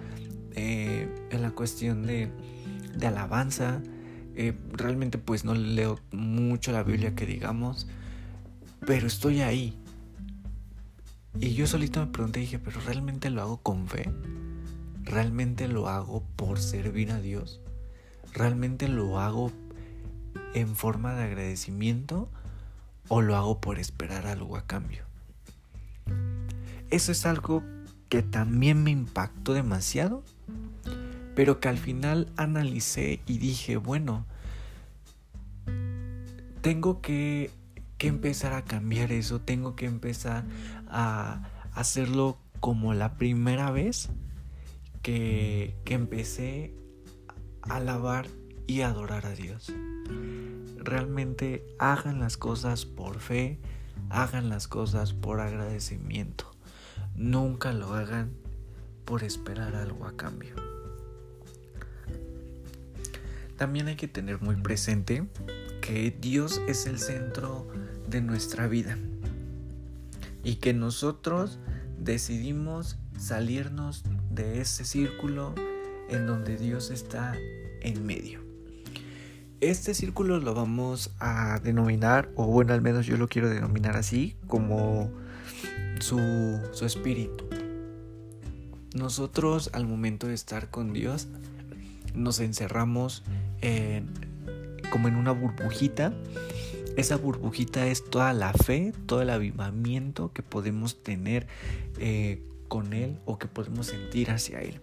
en 0.55 1.43
la 1.43 1.51
cuestión 1.51 2.07
de, 2.07 2.31
de 2.97 3.07
alabanza, 3.07 3.83
eh, 4.41 4.57
realmente 4.73 5.19
pues 5.19 5.45
no 5.45 5.53
leo 5.53 5.99
mucho 6.13 6.71
la 6.71 6.85
Biblia 6.85 7.17
que 7.17 7.27
digamos, 7.27 7.89
pero 8.87 9.09
estoy 9.09 9.41
ahí. 9.41 9.77
Y 11.41 11.55
yo 11.55 11.67
solito 11.67 11.99
me 11.99 12.13
pregunté, 12.13 12.39
dije, 12.39 12.61
pero 12.61 12.81
¿realmente 12.87 13.31
lo 13.31 13.43
hago 13.43 13.57
con 13.57 13.89
fe? 13.89 14.13
¿Realmente 15.03 15.67
lo 15.67 15.89
hago 15.89 16.23
por 16.37 16.61
servir 16.61 17.11
a 17.11 17.21
Dios? 17.21 17.61
¿Realmente 18.33 18.87
lo 18.87 19.19
hago 19.19 19.51
en 20.55 20.77
forma 20.77 21.15
de 21.15 21.25
agradecimiento 21.25 22.31
o 23.09 23.23
lo 23.23 23.35
hago 23.35 23.61
por 23.61 23.81
esperar 23.81 24.29
algo 24.29 24.57
a 24.57 24.69
cambio? 24.69 25.03
Eso 26.91 27.11
es 27.11 27.27
algo 27.27 27.65
que 28.09 28.23
también 28.23 28.85
me 28.85 28.93
impactó 28.93 29.53
demasiado 29.53 30.23
pero 31.39 31.61
que 31.61 31.69
al 31.69 31.79
final 31.79 32.33
analicé 32.37 33.21
y 33.25 33.39
dije, 33.39 33.77
bueno, 33.77 34.27
tengo 36.63 37.01
que, 37.01 37.53
empezar 38.01 38.55
a 38.55 38.65
cambiar 38.65 39.13
eso, 39.13 39.41
tengo 39.41 39.77
que 39.77 39.87
empezar 39.87 40.43
a 40.89 41.49
hacerlo 41.75 42.39
como 42.59 42.93
la 42.93 43.15
primera 43.19 43.71
vez 43.71 44.09
que, 45.03 45.77
que 45.85 45.95
empecé 45.95 46.75
a 47.63 47.77
alabar 47.77 48.27
y 48.67 48.81
adorar 48.81 49.25
a 49.25 49.37
Dios. 49.37 49.73
Realmente 50.79 51.65
hagan 51.79 52.19
las 52.19 52.37
cosas 52.37 52.85
por 52.85 53.21
fe, 53.21 53.61
hagan 54.11 54.49
las 54.49 54.67
cosas 54.67 55.13
por 55.13 55.39
agradecimiento. 55.39 56.51
Nunca 57.15 57.73
lo 57.73 57.95
hagan 57.95 58.33
por 59.05 59.23
esperar 59.23 59.77
algo 59.77 60.05
a 60.05 60.17
cambio. 60.17 60.78
También 63.59 63.89
hay 63.89 63.97
que 63.97 64.07
tener 64.07 64.41
muy 64.41 64.55
presente 64.55 65.27
que 65.81 66.17
Dios 66.19 66.63
es 66.69 66.87
el 66.87 67.01
centro 67.01 67.67
de 68.09 68.21
nuestra 68.23 68.69
vida 68.69 68.97
y 70.45 70.57
que 70.57 70.73
nosotros 70.73 71.59
decidimos 71.99 72.99
salirnos 73.19 74.05
de 74.31 74.61
ese 74.61 74.85
círculo 74.85 75.57
en 76.09 76.29
donde 76.29 76.57
Dios 76.57 76.93
está 76.93 77.35
en 77.81 78.07
medio. 78.07 78.41
Este 79.61 79.93
círculo 79.93 80.39
lo 80.39 80.55
vamos 80.55 81.11
a 81.19 81.59
denominar, 81.59 82.31
o 82.37 82.47
bueno, 82.47 82.75
al 82.75 82.81
menos 82.81 83.07
yo 83.07 83.17
lo 83.17 83.27
quiero 83.27 83.51
denominar 83.51 83.97
así, 83.97 84.37
como 84.47 85.11
su, 85.99 86.61
su 86.71 86.87
espíritu. 86.87 87.45
Nosotros 88.95 89.71
al 89.73 89.85
momento 89.85 90.29
de 90.29 90.35
estar 90.35 90.71
con 90.71 90.93
Dios 90.93 91.27
nos 92.15 92.41
encerramos 92.41 93.23
como 94.91 95.09
en 95.09 95.17
una 95.17 95.33
burbujita. 95.33 96.13
Esa 96.97 97.17
burbujita 97.17 97.87
es 97.87 98.05
toda 98.05 98.33
la 98.33 98.53
fe, 98.53 98.93
todo 99.07 99.23
el 99.23 99.31
avivamiento 99.31 100.33
que 100.33 100.43
podemos 100.43 101.03
tener 101.03 101.47
eh, 101.99 102.43
con 102.67 102.93
Él 102.93 103.19
o 103.25 103.39
que 103.39 103.47
podemos 103.47 103.87
sentir 103.87 104.31
hacia 104.31 104.61
Él. 104.61 104.81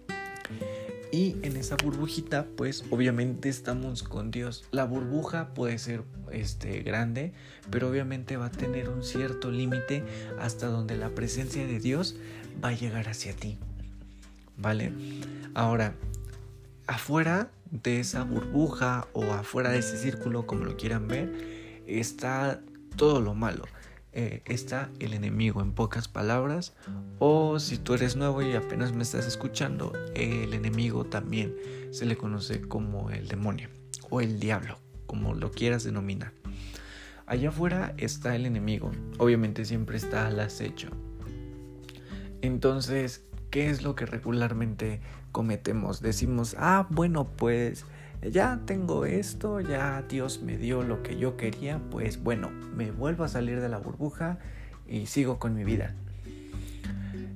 Y 1.12 1.36
en 1.42 1.56
esa 1.56 1.76
burbujita, 1.76 2.46
pues 2.56 2.84
obviamente 2.90 3.48
estamos 3.48 4.02
con 4.02 4.30
Dios. 4.30 4.64
La 4.70 4.84
burbuja 4.84 5.54
puede 5.54 5.78
ser 5.78 6.04
este, 6.32 6.82
grande, 6.82 7.32
pero 7.70 7.88
obviamente 7.88 8.36
va 8.36 8.46
a 8.46 8.50
tener 8.50 8.88
un 8.88 9.04
cierto 9.04 9.50
límite 9.50 10.02
hasta 10.38 10.66
donde 10.68 10.96
la 10.96 11.10
presencia 11.10 11.66
de 11.66 11.78
Dios 11.78 12.16
va 12.64 12.70
a 12.70 12.72
llegar 12.72 13.08
hacia 13.08 13.34
ti. 13.34 13.58
¿Vale? 14.56 14.92
Ahora, 15.54 15.94
afuera 16.86 17.50
de 17.70 18.00
esa 18.00 18.24
burbuja 18.24 19.08
o 19.12 19.32
afuera 19.32 19.70
de 19.70 19.78
ese 19.78 19.96
círculo, 19.98 20.46
como 20.46 20.64
lo 20.64 20.76
quieran 20.76 21.08
ver, 21.08 21.82
está 21.86 22.60
todo 22.96 23.20
lo 23.20 23.34
malo. 23.34 23.64
eh, 24.18 24.40
está 24.46 24.88
el 24.98 25.12
enemigo 25.12 25.60
en 25.60 25.72
pocas 25.72 26.08
palabras. 26.08 26.72
O 27.18 27.58
si 27.60 27.76
tú 27.76 27.92
eres 27.92 28.16
nuevo 28.16 28.40
y 28.40 28.54
apenas 28.54 28.92
me 28.92 29.02
estás 29.02 29.26
escuchando, 29.26 29.92
el 30.14 30.54
enemigo 30.54 31.04
también 31.04 31.54
se 31.90 32.06
le 32.06 32.16
conoce 32.16 32.62
como 32.62 33.10
el 33.10 33.28
demonio 33.28 33.68
o 34.08 34.22
el 34.22 34.40
diablo, 34.40 34.78
como 35.06 35.34
lo 35.34 35.50
quieras 35.50 35.84
denominar. 35.84 36.32
Allá 37.26 37.50
afuera 37.50 37.92
está 37.98 38.34
el 38.36 38.46
enemigo, 38.46 38.90
obviamente 39.18 39.66
siempre 39.66 39.98
está 39.98 40.26
al 40.26 40.40
acecho. 40.40 40.88
Entonces, 42.40 43.24
¿qué 43.50 43.68
es 43.68 43.82
lo 43.82 43.94
que 43.96 44.06
regularmente 44.06 45.00
cometemos? 45.36 46.00
Decimos, 46.00 46.56
ah, 46.58 46.86
bueno, 46.88 47.26
pues 47.26 47.84
ya 48.22 48.60
tengo 48.64 49.04
esto, 49.04 49.60
ya 49.60 50.02
Dios 50.08 50.40
me 50.42 50.56
dio 50.56 50.82
lo 50.82 51.02
que 51.02 51.18
yo 51.18 51.36
quería, 51.36 51.78
pues 51.90 52.22
bueno, 52.22 52.50
me 52.74 52.90
vuelvo 52.90 53.22
a 53.22 53.28
salir 53.28 53.60
de 53.60 53.68
la 53.68 53.76
burbuja 53.76 54.38
y 54.88 55.04
sigo 55.04 55.38
con 55.38 55.54
mi 55.54 55.62
vida. 55.62 55.94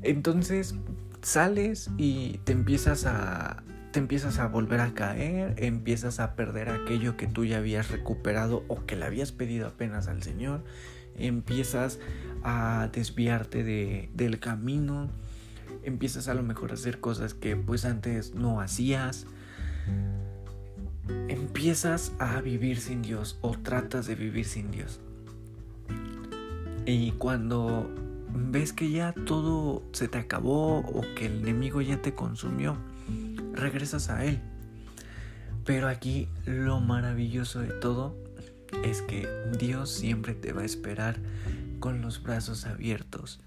Entonces 0.01 0.75
sales 1.21 1.91
y 1.99 2.39
te 2.45 2.53
empiezas 2.53 3.05
a 3.05 3.63
te 3.93 3.99
empiezas 3.99 4.39
a 4.39 4.47
volver 4.47 4.81
a 4.81 4.95
caer, 4.95 5.53
empiezas 5.59 6.21
a 6.21 6.37
perder 6.37 6.71
aquello 6.71 7.19
que 7.19 7.27
tú 7.27 7.45
ya 7.45 7.59
habías 7.59 7.91
recuperado 7.91 8.65
o 8.69 8.87
que 8.87 8.97
le 8.97 9.05
habías 9.05 9.31
pedido 9.31 9.67
apenas 9.67 10.09
al 10.09 10.23
Señor, 10.23 10.65
empiezas 11.19 11.99
a 12.45 12.89
desviarte 12.95 13.63
de, 13.63 14.09
del 14.15 14.41
camino, 14.41 15.11
empiezas 15.83 16.29
a 16.29 16.35
lo 16.35 16.43
mejor 16.43 16.71
a 16.71 16.75
hacer 16.75 17.01
cosas 17.01 17.35
que 17.35 17.57
pues 17.57 17.85
antes 17.85 18.35
no 18.35 18.61
hacías, 18.61 19.27
empiezas 21.29 22.13
a 22.19 22.41
vivir 22.41 22.81
sin 22.81 23.03
Dios 23.03 23.39
o 23.41 23.53
tratas 23.53 24.07
de 24.07 24.15
vivir 24.15 24.45
sin 24.45 24.71
Dios. 24.71 25.01
Y 26.87 27.13
cuando 27.13 27.91
ves 28.33 28.73
que 28.73 28.91
ya 28.91 29.13
todo 29.13 29.83
se 29.93 30.09
te 30.09 30.19
acabó 30.19 30.79
o 30.79 31.03
que 31.17 31.27
el 31.27 31.43
enemigo 31.43 31.81
ya 31.81 32.01
te 32.01 32.15
consumió, 32.15 32.77
regresas 33.53 34.11
a 34.11 34.25
Él. 34.25 34.41
Pero 35.65 35.89
aquí 35.89 36.29
lo 36.47 36.81
maravilloso 36.81 37.61
de 37.61 37.69
todo 37.69 38.17
es 38.85 39.03
que 39.03 39.29
Dios 39.59 39.91
siempre 39.91 40.35
te 40.35 40.53
va 40.53 40.63
a 40.63 40.65
esperar 40.65 41.19
con 41.81 42.01
los 42.01 42.23
brazos 42.23 42.67
abiertos. 42.67 43.41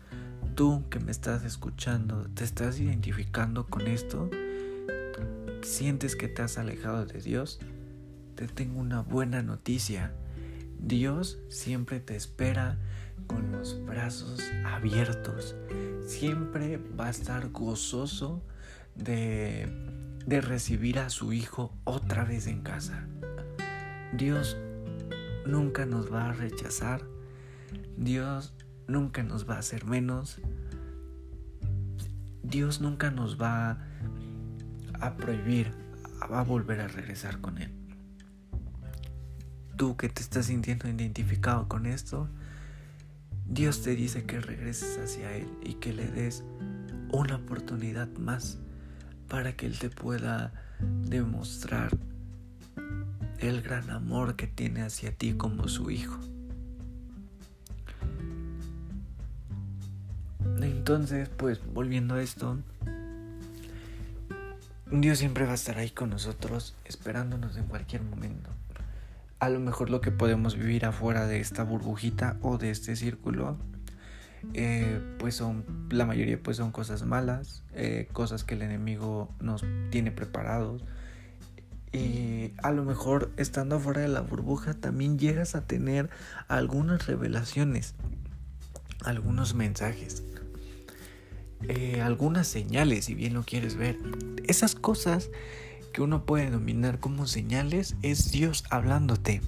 Tú 0.55 0.83
que 0.89 0.99
me 0.99 1.11
estás 1.11 1.43
escuchando, 1.43 2.27
te 2.35 2.43
estás 2.43 2.79
identificando 2.79 3.65
con 3.65 3.87
esto, 3.87 4.29
sientes 5.63 6.15
que 6.15 6.27
te 6.27 6.43
has 6.43 6.57
alejado 6.57 7.05
de 7.05 7.19
Dios, 7.21 7.59
te 8.35 8.47
tengo 8.47 8.79
una 8.79 9.01
buena 9.01 9.41
noticia. 9.41 10.13
Dios 10.79 11.39
siempre 11.49 11.99
te 11.99 12.15
espera 12.15 12.77
con 13.27 13.51
los 13.51 13.83
brazos 13.85 14.41
abiertos. 14.65 15.55
Siempre 16.05 16.77
va 16.77 17.07
a 17.07 17.09
estar 17.09 17.49
gozoso 17.49 18.43
de, 18.95 19.67
de 20.25 20.41
recibir 20.41 20.99
a 20.99 21.09
su 21.09 21.33
Hijo 21.33 21.73
otra 21.83 22.25
vez 22.25 22.47
en 22.47 22.61
casa. 22.61 23.07
Dios 24.13 24.57
nunca 25.45 25.85
nos 25.85 26.11
va 26.13 26.29
a 26.29 26.33
rechazar. 26.33 27.01
Dios 27.97 28.53
nunca 28.87 29.23
nos 29.23 29.49
va 29.49 29.55
a 29.55 29.59
hacer 29.59 29.85
menos. 29.85 30.39
Dios 32.43 32.81
nunca 32.81 33.11
nos 33.11 33.41
va 33.41 33.77
a 34.99 35.15
prohibir, 35.15 35.71
va 36.31 36.41
a 36.41 36.43
volver 36.43 36.81
a 36.81 36.87
regresar 36.87 37.41
con 37.41 37.57
Él. 37.57 37.71
Tú 39.75 39.97
que 39.97 40.09
te 40.09 40.21
estás 40.21 40.47
sintiendo 40.47 40.87
identificado 40.87 41.67
con 41.67 41.85
esto, 41.85 42.29
Dios 43.45 43.81
te 43.81 43.95
dice 43.95 44.23
que 44.25 44.39
regreses 44.39 44.97
hacia 44.97 45.35
Él 45.35 45.47
y 45.63 45.75
que 45.75 45.93
le 45.93 46.07
des 46.07 46.43
una 47.11 47.35
oportunidad 47.35 48.07
más 48.17 48.59
para 49.27 49.55
que 49.55 49.65
Él 49.65 49.77
te 49.77 49.89
pueda 49.89 50.53
demostrar 50.79 51.97
el 53.39 53.61
gran 53.61 53.89
amor 53.89 54.35
que 54.35 54.47
tiene 54.47 54.83
hacia 54.83 55.15
ti 55.15 55.33
como 55.33 55.67
su 55.67 55.91
hijo. 55.91 56.32
Entonces, 60.63 61.29
pues 61.29 61.59
volviendo 61.73 62.15
a 62.15 62.21
esto, 62.21 62.59
Dios 64.91 65.17
siempre 65.17 65.45
va 65.45 65.51
a 65.51 65.55
estar 65.55 65.77
ahí 65.77 65.89
con 65.89 66.09
nosotros, 66.09 66.75
esperándonos 66.85 67.57
en 67.57 67.65
cualquier 67.65 68.01
momento. 68.03 68.49
A 69.39 69.49
lo 69.49 69.59
mejor 69.59 69.89
lo 69.89 70.01
que 70.01 70.11
podemos 70.11 70.55
vivir 70.55 70.85
afuera 70.85 71.27
de 71.27 71.39
esta 71.39 71.63
burbujita 71.63 72.37
o 72.41 72.57
de 72.57 72.69
este 72.69 72.95
círculo 72.95 73.57
eh, 74.53 75.01
pues 75.19 75.35
son, 75.35 75.63
la 75.89 76.05
mayoría 76.05 76.37
pues 76.41 76.57
son 76.57 76.71
cosas 76.71 77.03
malas, 77.03 77.63
eh, 77.73 78.09
cosas 78.11 78.43
que 78.43 78.55
el 78.55 78.61
enemigo 78.61 79.33
nos 79.39 79.63
tiene 79.89 80.11
preparados. 80.11 80.83
Y 81.93 82.53
a 82.61 82.71
lo 82.71 82.83
mejor 82.83 83.31
estando 83.37 83.79
fuera 83.79 84.01
de 84.01 84.07
la 84.07 84.21
burbuja 84.21 84.73
también 84.73 85.19
llegas 85.19 85.55
a 85.55 85.65
tener 85.65 86.09
algunas 86.47 87.05
revelaciones, 87.05 87.93
algunos 89.03 89.53
mensajes, 89.53 90.23
eh, 91.69 92.01
algunas 92.01 92.47
señales, 92.47 93.05
si 93.05 93.15
bien 93.15 93.33
lo 93.33 93.43
quieres 93.43 93.75
ver. 93.75 93.97
Esas 94.47 94.75
cosas 94.75 95.29
que 95.93 96.01
uno 96.01 96.25
puede 96.25 96.45
denominar 96.45 96.99
como 96.99 97.27
señales 97.27 97.95
es 98.01 98.31
Dios 98.31 98.63
hablándote. 98.69 99.41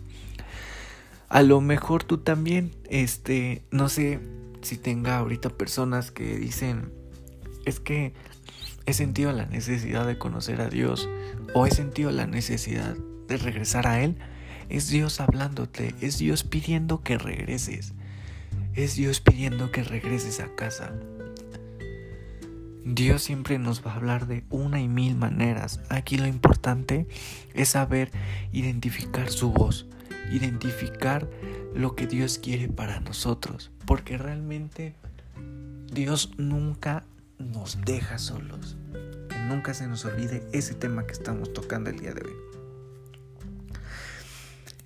A 1.27 1.41
lo 1.41 1.59
mejor 1.59 2.03
tú 2.03 2.19
también, 2.19 2.71
este, 2.89 3.63
no 3.71 3.89
sé, 3.89 4.19
si 4.61 4.77
tenga 4.77 5.17
ahorita 5.17 5.49
personas 5.49 6.11
que 6.11 6.37
dicen, 6.37 6.91
es 7.65 7.79
que 7.79 8.13
he 8.85 8.93
sentido 8.93 9.31
la 9.31 9.45
necesidad 9.45 10.05
de 10.05 10.17
conocer 10.17 10.61
a 10.61 10.69
Dios 10.69 11.09
o 11.53 11.65
he 11.65 11.71
sentido 11.71 12.11
la 12.11 12.27
necesidad 12.27 12.95
de 13.27 13.37
regresar 13.37 13.87
a 13.87 14.01
Él, 14.01 14.17
es 14.69 14.89
Dios 14.89 15.19
hablándote, 15.19 15.93
es 16.01 16.17
Dios 16.17 16.43
pidiendo 16.43 17.01
que 17.01 17.17
regreses, 17.17 17.93
es 18.73 18.95
Dios 18.95 19.19
pidiendo 19.19 19.71
que 19.71 19.83
regreses 19.83 20.39
a 20.39 20.55
casa. 20.55 20.93
Dios 22.85 23.23
siempre 23.23 23.57
nos 23.57 23.83
va 23.83 23.93
a 23.93 23.95
hablar 23.95 24.27
de 24.27 24.43
una 24.51 24.79
y 24.79 24.87
mil 24.87 25.15
maneras. 25.15 25.79
Aquí 25.89 26.19
lo 26.19 26.27
importante 26.27 27.07
es 27.55 27.69
saber 27.69 28.11
identificar 28.51 29.31
su 29.31 29.51
voz, 29.51 29.87
identificar 30.31 31.27
lo 31.73 31.95
que 31.95 32.05
Dios 32.05 32.37
quiere 32.37 32.67
para 32.67 32.99
nosotros, 32.99 33.71
porque 33.87 34.19
realmente 34.19 34.93
Dios 35.91 36.33
nunca 36.37 37.03
nos 37.39 37.81
deja 37.83 38.19
solos. 38.19 38.77
Que 39.29 39.39
nunca 39.39 39.73
se 39.73 39.87
nos 39.87 40.05
olvide 40.05 40.47
ese 40.53 40.75
tema 40.75 41.07
que 41.07 41.13
estamos 41.13 41.53
tocando 41.53 41.89
el 41.89 41.97
día 41.97 42.13
de 42.13 42.21
hoy. 42.21 42.35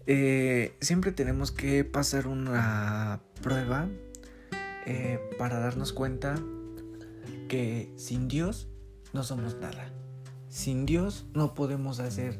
Eh, 0.07 0.73
siempre 0.79 1.11
tenemos 1.11 1.51
que 1.51 1.83
pasar 1.83 2.27
una 2.27 3.19
prueba 3.41 3.89
eh, 4.85 5.19
para 5.37 5.59
darnos 5.59 5.91
cuenta 5.91 6.35
que 7.49 7.91
sin 7.97 8.29
Dios 8.29 8.69
no 9.11 9.23
somos 9.23 9.57
nada. 9.57 9.91
Sin 10.47 10.85
Dios 10.85 11.25
no 11.33 11.53
podemos 11.53 11.99
hacer 11.99 12.39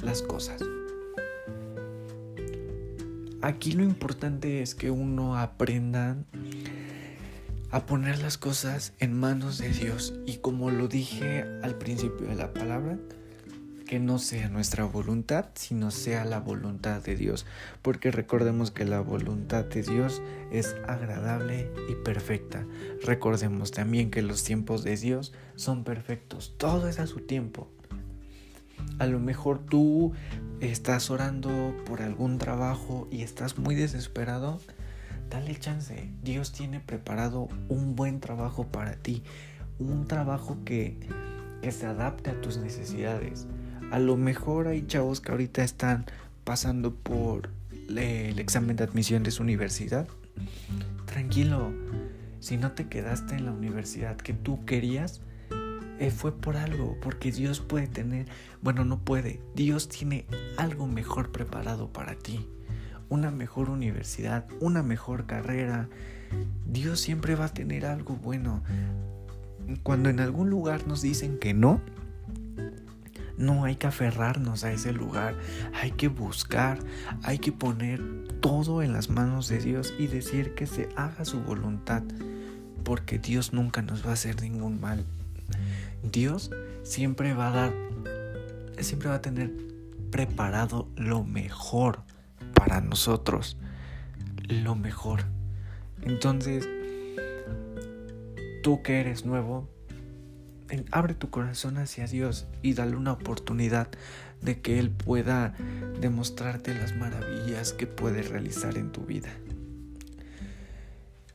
las 0.00 0.22
cosas. 0.22 0.62
Aquí 3.40 3.72
lo 3.72 3.82
importante 3.82 4.62
es 4.62 4.76
que 4.76 4.92
uno 4.92 5.36
aprenda 5.36 6.16
a 7.72 7.86
poner 7.86 8.20
las 8.20 8.38
cosas 8.38 8.92
en 9.00 9.18
manos 9.18 9.58
de 9.58 9.70
Dios 9.70 10.14
y 10.26 10.36
como 10.36 10.70
lo 10.70 10.86
dije 10.86 11.44
al 11.62 11.76
principio 11.76 12.28
de 12.28 12.36
la 12.36 12.52
palabra, 12.52 12.98
que 13.92 14.00
no 14.00 14.18
sea 14.18 14.48
nuestra 14.48 14.86
voluntad, 14.86 15.50
sino 15.52 15.90
sea 15.90 16.24
la 16.24 16.40
voluntad 16.40 17.02
de 17.02 17.14
Dios, 17.14 17.44
porque 17.82 18.10
recordemos 18.10 18.70
que 18.70 18.86
la 18.86 19.02
voluntad 19.02 19.66
de 19.66 19.82
Dios 19.82 20.22
es 20.50 20.76
agradable 20.88 21.70
y 21.90 22.02
perfecta. 22.02 22.64
Recordemos 23.02 23.70
también 23.70 24.10
que 24.10 24.22
los 24.22 24.44
tiempos 24.44 24.82
de 24.82 24.96
Dios 24.96 25.34
son 25.56 25.84
perfectos, 25.84 26.54
todo 26.56 26.88
es 26.88 27.00
a 27.00 27.06
su 27.06 27.20
tiempo. 27.20 27.68
A 28.98 29.06
lo 29.06 29.20
mejor 29.20 29.58
tú 29.58 30.14
estás 30.60 31.10
orando 31.10 31.76
por 31.84 32.00
algún 32.00 32.38
trabajo 32.38 33.08
y 33.10 33.20
estás 33.20 33.58
muy 33.58 33.74
desesperado. 33.74 34.58
Dale 35.28 35.54
chance. 35.56 36.08
Dios 36.22 36.52
tiene 36.52 36.80
preparado 36.80 37.46
un 37.68 37.94
buen 37.94 38.20
trabajo 38.20 38.66
para 38.68 38.94
ti. 38.94 39.22
Un 39.78 40.06
trabajo 40.08 40.56
que, 40.64 40.96
que 41.60 41.72
se 41.72 41.84
adapte 41.84 42.30
a 42.30 42.40
tus 42.40 42.56
necesidades. 42.56 43.46
A 43.92 43.98
lo 43.98 44.16
mejor 44.16 44.68
hay 44.68 44.86
chavos 44.86 45.20
que 45.20 45.32
ahorita 45.32 45.62
están 45.62 46.06
pasando 46.44 46.94
por 46.94 47.50
el 47.90 48.38
examen 48.38 48.74
de 48.74 48.84
admisión 48.84 49.22
de 49.22 49.30
su 49.30 49.42
universidad. 49.42 50.08
Tranquilo. 51.04 51.70
Si 52.40 52.56
no 52.56 52.72
te 52.72 52.88
quedaste 52.88 53.34
en 53.34 53.44
la 53.44 53.52
universidad 53.52 54.16
que 54.16 54.32
tú 54.32 54.64
querías, 54.64 55.20
eh, 55.98 56.10
fue 56.10 56.34
por 56.34 56.56
algo, 56.56 56.96
porque 57.02 57.32
Dios 57.32 57.60
puede 57.60 57.86
tener, 57.86 58.28
bueno, 58.62 58.86
no 58.86 58.98
puede, 58.98 59.40
Dios 59.54 59.90
tiene 59.90 60.24
algo 60.56 60.86
mejor 60.86 61.30
preparado 61.30 61.92
para 61.92 62.14
ti, 62.14 62.48
una 63.10 63.30
mejor 63.30 63.68
universidad, 63.68 64.46
una 64.60 64.82
mejor 64.82 65.26
carrera. 65.26 65.90
Dios 66.66 66.98
siempre 66.98 67.34
va 67.34 67.44
a 67.44 67.52
tener 67.52 67.84
algo 67.84 68.16
bueno. 68.16 68.62
Cuando 69.82 70.08
en 70.08 70.18
algún 70.18 70.48
lugar 70.48 70.86
nos 70.86 71.02
dicen 71.02 71.38
que 71.38 71.52
no, 71.52 71.82
no 73.42 73.64
hay 73.64 73.76
que 73.76 73.88
aferrarnos 73.88 74.64
a 74.64 74.72
ese 74.72 74.92
lugar, 74.92 75.34
hay 75.74 75.90
que 75.90 76.08
buscar, 76.08 76.78
hay 77.22 77.38
que 77.38 77.52
poner 77.52 78.00
todo 78.40 78.82
en 78.82 78.92
las 78.92 79.10
manos 79.10 79.48
de 79.48 79.58
Dios 79.58 79.92
y 79.98 80.06
decir 80.06 80.54
que 80.54 80.66
se 80.66 80.88
haga 80.96 81.24
su 81.24 81.40
voluntad, 81.42 82.02
porque 82.84 83.18
Dios 83.18 83.52
nunca 83.52 83.82
nos 83.82 84.06
va 84.06 84.10
a 84.10 84.14
hacer 84.14 84.40
ningún 84.40 84.80
mal. 84.80 85.04
Dios 86.02 86.50
siempre 86.84 87.34
va 87.34 87.48
a 87.48 87.52
dar, 87.52 87.72
siempre 88.78 89.08
va 89.08 89.16
a 89.16 89.22
tener 89.22 89.52
preparado 90.10 90.88
lo 90.96 91.24
mejor 91.24 92.02
para 92.54 92.80
nosotros, 92.80 93.56
lo 94.48 94.76
mejor. 94.76 95.24
Entonces, 96.02 96.68
tú 98.62 98.82
que 98.82 99.00
eres 99.00 99.24
nuevo, 99.24 99.68
abre 100.90 101.14
tu 101.14 101.30
corazón 101.30 101.76
hacia 101.78 102.06
Dios 102.06 102.46
y 102.62 102.74
dale 102.74 102.96
una 102.96 103.12
oportunidad 103.12 103.88
de 104.40 104.60
que 104.60 104.78
Él 104.78 104.90
pueda 104.90 105.54
demostrarte 106.00 106.74
las 106.74 106.96
maravillas 106.96 107.72
que 107.72 107.86
puede 107.86 108.22
realizar 108.22 108.76
en 108.76 108.90
tu 108.90 109.02
vida. 109.02 109.30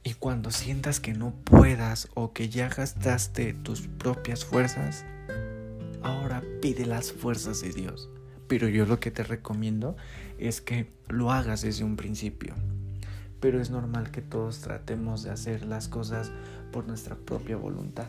Y 0.04 0.14
cuando 0.14 0.52
sientas 0.52 1.00
que 1.00 1.14
no 1.14 1.34
puedas 1.44 2.08
o 2.14 2.34
que 2.34 2.50
ya 2.50 2.70
gastaste 2.70 3.54
tus 3.54 3.88
propias 3.88 4.46
fuerzas, 4.46 5.06
ahora 6.02 6.42
pide 6.62 6.86
las 6.86 7.12
fuerzas 7.12 7.62
de 7.62 7.72
Dios. 7.72 8.10
Pero 8.48 8.70
yo 8.70 8.86
lo 8.86 9.00
que 9.00 9.12
te 9.12 9.24
recomiendo 9.24 9.98
es 10.38 10.62
que 10.62 10.90
lo 11.10 11.32
hagas 11.32 11.62
desde 11.62 11.84
un 11.84 11.98
principio. 11.98 12.56
Pero 13.42 13.62
es 13.62 13.70
normal 13.70 14.10
que 14.10 14.22
todos 14.22 14.62
tratemos 14.62 15.24
de 15.24 15.32
hacer 15.32 15.66
las 15.66 15.90
cosas 15.90 16.32
por 16.72 16.88
nuestra 16.88 17.16
propia 17.16 17.58
voluntad 17.58 18.08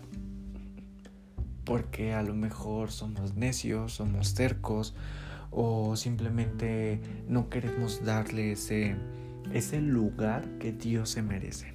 porque 1.69 2.15
a 2.15 2.23
lo 2.23 2.35
mejor 2.35 2.91
somos 2.91 3.35
necios, 3.35 3.93
somos 3.93 4.33
tercos 4.33 4.95
o 5.51 5.97
simplemente 5.97 6.99
no 7.29 7.51
queremos 7.51 8.03
darle 8.07 8.53
ese, 8.53 8.97
ese 9.53 9.83
lugar 9.83 10.49
que 10.61 10.73
Dios 10.73 11.11
se 11.11 11.21
merece. 11.21 11.75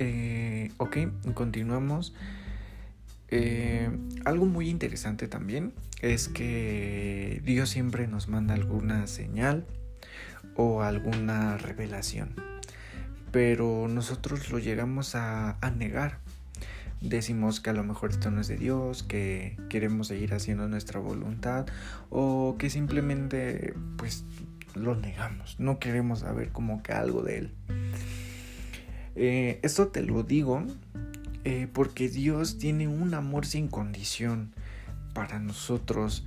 Eh, 0.00 0.72
ok, 0.78 0.96
continuamos. 1.32 2.12
Eh, 3.28 3.88
algo 4.24 4.46
muy 4.46 4.68
interesante 4.68 5.28
también 5.28 5.72
es 6.02 6.28
que 6.28 7.40
Dios 7.44 7.70
siempre 7.70 8.08
nos 8.08 8.26
manda 8.26 8.54
alguna 8.54 9.06
señal 9.06 9.64
o 10.56 10.82
alguna 10.82 11.56
revelación, 11.56 12.34
pero 13.30 13.86
nosotros 13.86 14.50
lo 14.50 14.58
llegamos 14.58 15.14
a 15.14 15.56
negar 15.76 16.18
decimos 17.00 17.60
que 17.60 17.70
a 17.70 17.72
lo 17.72 17.84
mejor 17.84 18.10
esto 18.10 18.30
no 18.30 18.40
es 18.40 18.48
de 18.48 18.56
Dios, 18.56 19.02
que 19.02 19.56
queremos 19.68 20.08
seguir 20.08 20.34
haciendo 20.34 20.68
nuestra 20.68 21.00
voluntad 21.00 21.66
o 22.10 22.56
que 22.58 22.70
simplemente 22.70 23.74
pues 23.96 24.24
lo 24.74 24.94
negamos, 24.94 25.58
no 25.58 25.78
queremos 25.78 26.20
saber 26.20 26.50
como 26.50 26.82
que 26.82 26.92
algo 26.92 27.22
de 27.22 27.38
Él. 27.38 27.54
Eh, 29.16 29.58
esto 29.62 29.88
te 29.88 30.02
lo 30.02 30.22
digo 30.22 30.64
eh, 31.44 31.68
porque 31.72 32.08
Dios 32.08 32.58
tiene 32.58 32.86
un 32.88 33.14
amor 33.14 33.46
sin 33.46 33.68
condición 33.68 34.52
para 35.14 35.38
nosotros. 35.38 36.24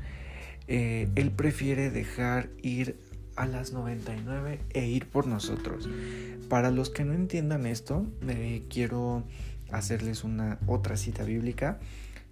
Eh, 0.67 1.09
él 1.15 1.31
prefiere 1.31 1.89
dejar 1.89 2.49
ir 2.61 2.97
a 3.35 3.45
las 3.45 3.71
99 3.73 4.59
e 4.73 4.87
ir 4.87 5.07
por 5.07 5.27
nosotros. 5.27 5.89
Para 6.49 6.71
los 6.71 6.89
que 6.89 7.03
no 7.03 7.13
entiendan 7.13 7.65
esto, 7.65 8.05
quiero 8.69 9.23
hacerles 9.73 10.23
una 10.23 10.59
otra 10.67 10.95
cita 10.95 11.23
bíblica. 11.23 11.79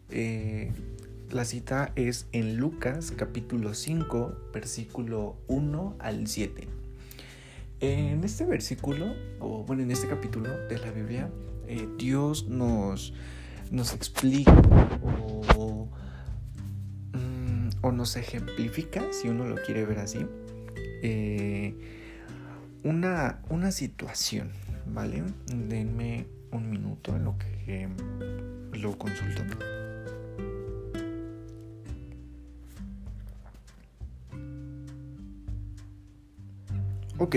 Eh, 0.09 0.71
la 1.31 1.43
cita 1.45 1.91
es 1.95 2.27
en 2.31 2.57
Lucas 2.57 3.11
capítulo 3.15 3.73
5, 3.73 4.33
versículo 4.53 5.35
1 5.47 5.95
al 5.99 6.27
7. 6.27 6.67
En 7.79 8.23
este 8.23 8.45
versículo, 8.45 9.13
o 9.39 9.63
bueno, 9.63 9.81
en 9.81 9.91
este 9.91 10.07
capítulo 10.07 10.49
de 10.67 10.77
la 10.77 10.91
Biblia, 10.91 11.29
eh, 11.67 11.87
Dios 11.97 12.47
nos, 12.47 13.13
nos 13.71 13.93
explica 13.93 14.53
o, 15.57 15.87
mm, 17.13 17.69
o, 17.81 17.91
nos 17.91 18.17
ejemplifica, 18.17 19.01
si 19.11 19.29
uno 19.29 19.45
lo 19.45 19.55
quiere 19.55 19.85
ver 19.85 19.99
así, 19.99 20.19
eh, 21.01 21.73
una, 22.83 23.41
una 23.49 23.71
situación, 23.71 24.51
¿vale? 24.93 25.23
Denme 25.47 26.27
un 26.51 26.69
minuto 26.69 27.15
en 27.15 27.25
lo 27.25 27.37
que 27.37 27.89
lo 28.73 28.97
consulto. 28.97 29.43
Ok, 37.17 37.35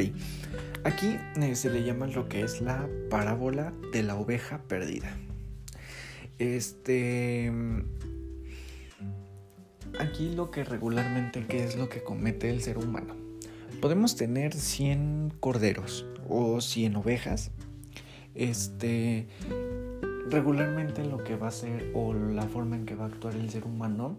aquí 0.85 1.19
eh, 1.37 1.55
se 1.55 1.69
le 1.69 1.85
llama 1.85 2.07
lo 2.07 2.27
que 2.27 2.43
es 2.43 2.63
la 2.63 2.89
parábola 3.11 3.75
de 3.93 4.03
la 4.03 4.17
oveja 4.17 4.63
perdida. 4.67 5.15
Este. 6.39 7.53
Aquí 10.01 10.31
lo 10.35 10.51
que 10.51 10.65
regularmente, 10.65 11.45
¿qué 11.47 11.65
es 11.65 11.77
lo 11.77 11.89
que 11.89 12.03
comete 12.03 12.51
el 12.51 12.63
ser 12.63 12.79
humano? 12.79 13.15
Podemos 13.81 14.17
tener 14.17 14.55
100 14.55 15.35
corderos 15.39 16.07
o 16.29 16.61
100 16.61 16.97
ovejas 16.97 17.51
este, 18.35 19.27
regularmente 20.31 21.05
lo 21.05 21.23
que 21.23 21.37
va 21.37 21.47
a 21.47 21.49
hacer 21.51 21.91
o 21.95 22.13
la 22.15 22.43
forma 22.43 22.77
en 22.77 22.87
que 22.87 22.95
va 22.95 23.05
a 23.05 23.09
actuar 23.09 23.35
el 23.35 23.51
ser 23.51 23.65
humano 23.65 24.17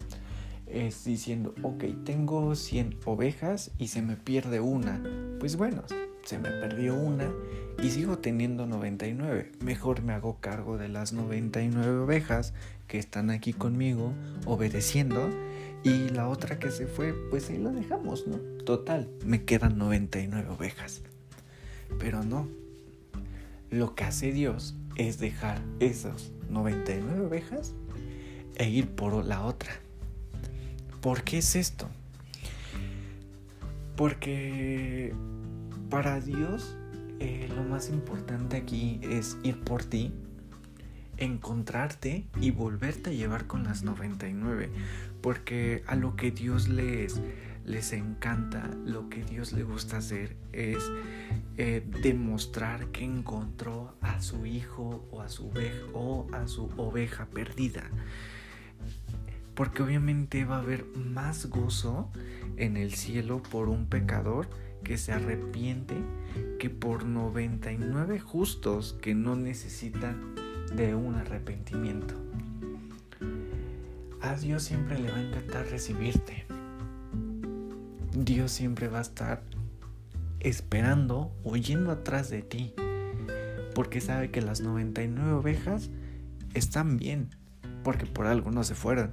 es 0.67 1.03
diciendo, 1.05 1.53
ok, 1.61 1.83
tengo 2.03 2.55
100 2.55 2.97
ovejas 3.05 3.71
y 3.77 3.87
se 3.87 4.01
me 4.01 4.15
pierde 4.15 4.59
una. 4.59 5.01
Pues 5.39 5.57
bueno, 5.57 5.83
se 6.23 6.39
me 6.39 6.49
perdió 6.49 6.95
una 6.95 7.31
y 7.81 7.89
sigo 7.89 8.17
teniendo 8.17 8.65
99. 8.65 9.51
Mejor 9.63 10.01
me 10.01 10.13
hago 10.13 10.39
cargo 10.39 10.77
de 10.77 10.89
las 10.89 11.13
99 11.13 11.99
ovejas 11.99 12.53
que 12.87 12.97
están 12.97 13.29
aquí 13.29 13.53
conmigo 13.53 14.13
obedeciendo 14.45 15.29
y 15.83 16.09
la 16.09 16.27
otra 16.27 16.57
que 16.57 16.71
se 16.71 16.87
fue, 16.87 17.13
pues 17.29 17.49
ahí 17.49 17.59
la 17.59 17.69
dejamos, 17.69 18.25
¿no? 18.27 18.37
Total, 18.63 19.07
me 19.23 19.43
quedan 19.43 19.77
99 19.77 20.49
ovejas. 20.49 21.03
Pero 21.99 22.23
no, 22.23 22.47
lo 23.69 23.95
que 23.95 24.03
hace 24.03 24.31
Dios 24.31 24.75
es 24.95 25.19
dejar 25.19 25.61
esas 25.79 26.31
99 26.49 27.25
ovejas 27.25 27.73
e 28.55 28.69
ir 28.69 28.89
por 28.89 29.25
la 29.25 29.45
otra. 29.45 29.71
¿Por 31.01 31.23
qué 31.23 31.39
es 31.39 31.55
esto? 31.55 31.89
Porque 33.95 35.13
para 35.89 36.19
Dios 36.19 36.75
eh, 37.19 37.49
lo 37.55 37.63
más 37.63 37.89
importante 37.89 38.57
aquí 38.57 38.99
es 39.03 39.37
ir 39.43 39.59
por 39.63 39.83
ti, 39.83 40.13
encontrarte 41.17 42.25
y 42.41 42.51
volverte 42.51 43.11
a 43.11 43.13
llevar 43.13 43.47
con 43.47 43.63
las 43.63 43.83
99. 43.83 44.69
Porque 45.21 45.83
a 45.87 45.95
lo 45.95 46.15
que 46.15 46.31
Dios 46.31 46.67
les 46.67 47.21
les 47.65 47.93
encanta, 47.93 48.69
lo 48.85 49.09
que 49.09 49.23
Dios 49.23 49.53
le 49.53 49.63
gusta 49.63 49.97
hacer 49.97 50.37
es 50.53 50.77
eh, 51.57 51.85
demostrar 52.01 52.87
que 52.87 53.03
encontró 53.03 53.95
a 54.01 54.21
su 54.21 54.45
hijo 54.45 55.05
o 55.11 55.21
a 55.21 55.29
su 55.29 55.51
o 55.93 56.27
a 56.31 56.47
su 56.47 56.65
oveja 56.77 57.25
perdida. 57.25 57.83
Porque 59.55 59.81
obviamente 59.81 60.45
va 60.45 60.57
a 60.57 60.59
haber 60.59 60.85
más 60.95 61.47
gozo 61.47 62.11
en 62.57 62.77
el 62.77 62.93
cielo 62.93 63.41
por 63.41 63.69
un 63.69 63.87
pecador 63.87 64.47
que 64.83 64.97
se 64.97 65.13
arrepiente 65.13 65.95
que 66.59 66.69
por 66.69 67.05
99 67.05 68.19
justos 68.19 68.97
que 69.01 69.15
no 69.15 69.35
necesitan 69.35 70.35
de 70.75 70.93
un 70.93 71.15
arrepentimiento. 71.15 72.15
A 74.21 74.35
Dios 74.35 74.63
siempre 74.63 74.99
le 74.99 75.11
va 75.11 75.17
a 75.17 75.21
encantar 75.21 75.67
recibirte. 75.67 76.45
Dios 78.17 78.51
siempre 78.51 78.87
va 78.87 78.99
a 78.99 79.01
estar 79.01 79.43
esperando 80.39 81.35
o 81.43 81.57
yendo 81.57 81.91
atrás 81.91 82.29
de 82.29 82.41
ti. 82.41 82.73
Porque 83.73 83.99
sabe 83.99 84.31
que 84.31 84.41
las 84.41 84.61
99 84.61 85.33
ovejas 85.33 85.89
están 86.53 86.97
bien. 86.97 87.29
Porque 87.83 88.05
por 88.05 88.27
algo 88.27 88.51
no 88.51 88.63
se 88.63 88.73
fueron. 88.73 89.11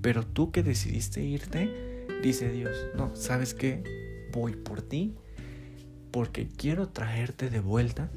Pero 0.00 0.24
tú 0.24 0.50
que 0.52 0.62
decidiste 0.62 1.22
irte, 1.22 2.06
dice 2.22 2.50
Dios, 2.50 2.74
no, 2.96 3.14
¿sabes 3.14 3.52
qué? 3.52 4.28
Voy 4.32 4.56
por 4.56 4.80
ti. 4.80 5.14
Porque 6.10 6.48
quiero 6.48 6.88
traerte 6.88 7.50
de 7.50 7.60
vuelta. 7.60 8.10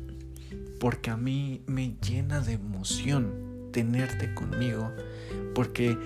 Porque 0.80 1.10
a 1.10 1.18
mí 1.18 1.64
me 1.68 1.98
llena 2.02 2.40
de 2.40 2.54
emoción 2.54 3.70
tenerte 3.74 4.34
conmigo. 4.34 4.90
Porque 5.54 5.98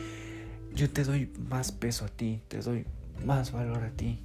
yo 0.73 0.89
te 0.89 1.03
doy 1.03 1.31
más 1.49 1.71
peso 1.71 2.05
a 2.05 2.07
ti, 2.07 2.41
te 2.47 2.61
doy 2.61 2.85
más 3.25 3.51
valor 3.51 3.83
a 3.83 3.91
ti. 3.91 4.23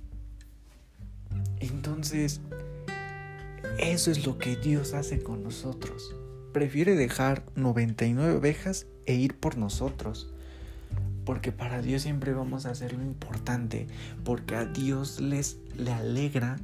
Entonces, 1.60 2.40
eso 3.78 4.10
es 4.10 4.26
lo 4.26 4.38
que 4.38 4.56
Dios 4.56 4.94
hace 4.94 5.22
con 5.22 5.42
nosotros. 5.42 6.14
Prefiere 6.52 6.94
dejar 6.94 7.44
99 7.56 8.34
ovejas 8.34 8.86
e 9.06 9.14
ir 9.14 9.38
por 9.38 9.56
nosotros. 9.56 10.32
Porque 11.24 11.52
para 11.52 11.80
Dios 11.80 12.02
siempre 12.02 12.32
vamos 12.32 12.66
a 12.66 12.70
hacer 12.70 12.92
lo 12.92 13.02
importante. 13.02 13.86
Porque 14.24 14.56
a 14.56 14.64
Dios 14.64 15.20
les, 15.20 15.58
le 15.76 15.92
alegra 15.92 16.58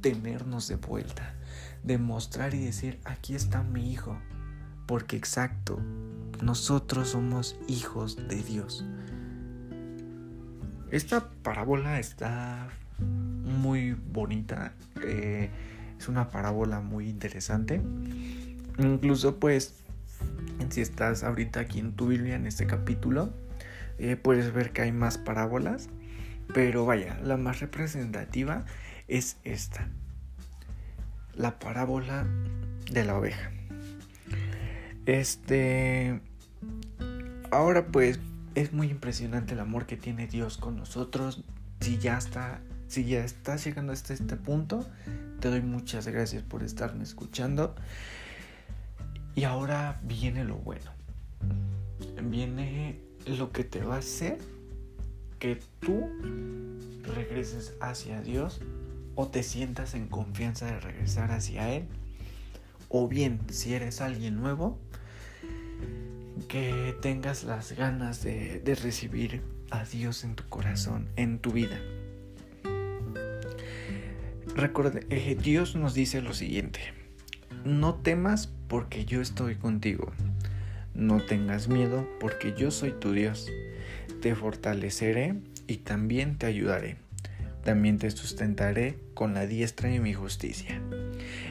tenernos 0.00 0.68
de 0.68 0.76
vuelta. 0.76 1.34
Demostrar 1.82 2.54
y 2.54 2.64
decir, 2.64 3.00
aquí 3.04 3.34
está 3.34 3.62
mi 3.62 3.90
hijo. 3.90 4.16
Porque 4.86 5.16
exacto, 5.16 5.80
nosotros 6.42 7.10
somos 7.10 7.56
hijos 7.68 8.28
de 8.28 8.42
Dios. 8.42 8.84
Esta 10.92 11.26
parábola 11.42 11.98
está 11.98 12.68
muy 12.98 13.92
bonita. 13.92 14.74
Eh, 15.02 15.48
es 15.98 16.06
una 16.06 16.28
parábola 16.28 16.80
muy 16.80 17.08
interesante. 17.08 17.80
Incluso 18.78 19.40
pues, 19.40 19.74
si 20.68 20.82
estás 20.82 21.24
ahorita 21.24 21.60
aquí 21.60 21.78
en 21.78 21.94
tu 21.94 22.08
Biblia, 22.08 22.34
en 22.34 22.46
este 22.46 22.66
capítulo, 22.66 23.32
eh, 23.98 24.16
puedes 24.16 24.52
ver 24.52 24.72
que 24.72 24.82
hay 24.82 24.92
más 24.92 25.16
parábolas. 25.16 25.88
Pero 26.52 26.84
vaya, 26.84 27.18
la 27.24 27.38
más 27.38 27.60
representativa 27.60 28.66
es 29.08 29.38
esta. 29.44 29.88
La 31.34 31.58
parábola 31.58 32.26
de 32.90 33.04
la 33.06 33.16
oveja. 33.16 33.50
Este... 35.06 36.20
Ahora 37.50 37.86
pues 37.86 38.18
es 38.54 38.72
muy 38.72 38.88
impresionante 38.88 39.54
el 39.54 39.60
amor 39.60 39.86
que 39.86 39.96
tiene 39.96 40.26
Dios 40.26 40.58
con 40.58 40.76
nosotros. 40.76 41.44
Si 41.80 41.98
ya 41.98 42.18
está, 42.18 42.60
si 42.88 43.04
ya 43.04 43.24
estás 43.24 43.64
llegando 43.64 43.92
hasta 43.92 44.14
este 44.14 44.36
punto, 44.36 44.86
te 45.40 45.48
doy 45.48 45.62
muchas 45.62 46.06
gracias 46.06 46.42
por 46.42 46.62
estarme 46.62 47.04
escuchando. 47.04 47.74
Y 49.34 49.44
ahora 49.44 50.00
viene 50.04 50.44
lo 50.44 50.56
bueno. 50.56 50.90
Viene 52.22 53.00
lo 53.26 53.52
que 53.52 53.64
te 53.64 53.82
va 53.82 53.96
a 53.96 53.98
hacer 53.98 54.38
que 55.38 55.60
tú 55.80 56.08
regreses 57.02 57.74
hacia 57.80 58.20
Dios 58.20 58.60
o 59.14 59.28
te 59.28 59.42
sientas 59.42 59.94
en 59.94 60.08
confianza 60.08 60.66
de 60.66 60.80
regresar 60.80 61.32
hacia 61.32 61.72
Él. 61.72 61.86
O 62.88 63.08
bien, 63.08 63.40
si 63.50 63.74
eres 63.74 64.00
alguien 64.00 64.36
nuevo, 64.36 64.78
que 66.42 66.94
tengas 67.00 67.44
las 67.44 67.72
ganas 67.72 68.22
de, 68.22 68.60
recibir 68.82 69.42
a 69.70 69.84
Dios 69.84 70.24
en 70.24 70.34
tu 70.34 70.44
corazón, 70.48 71.08
en 71.16 71.38
tu 71.38 71.52
vida. 71.52 71.80
Recuerda, 74.54 75.00
eh, 75.08 75.36
Dios 75.40 75.76
nos 75.76 75.94
dice 75.94 76.20
lo 76.20 76.34
siguiente, 76.34 76.80
no 77.64 77.94
temas 77.94 78.48
porque 78.68 79.04
yo 79.04 79.20
estoy 79.20 79.54
contigo, 79.54 80.12
no 80.94 81.22
tengas 81.22 81.68
miedo 81.68 82.06
porque 82.20 82.54
yo 82.56 82.70
soy 82.70 82.92
tu 82.92 83.12
Dios, 83.12 83.48
te 84.20 84.34
fortaleceré 84.34 85.34
y 85.66 85.78
también 85.78 86.36
te 86.36 86.46
ayudaré, 86.46 86.96
también 87.64 87.98
te 87.98 88.10
sustentaré 88.10 88.98
con 89.14 89.34
la 89.34 89.46
diestra 89.46 89.88
de 89.88 90.00
mi 90.00 90.12
justicia. 90.12 90.80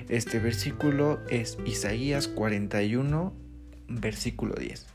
Este 0.10 0.39
versículo 0.39 1.21
es 1.30 1.58
Isaías 1.65 2.27
41, 2.27 3.34
versículo 3.99 4.56
10. 4.56 4.86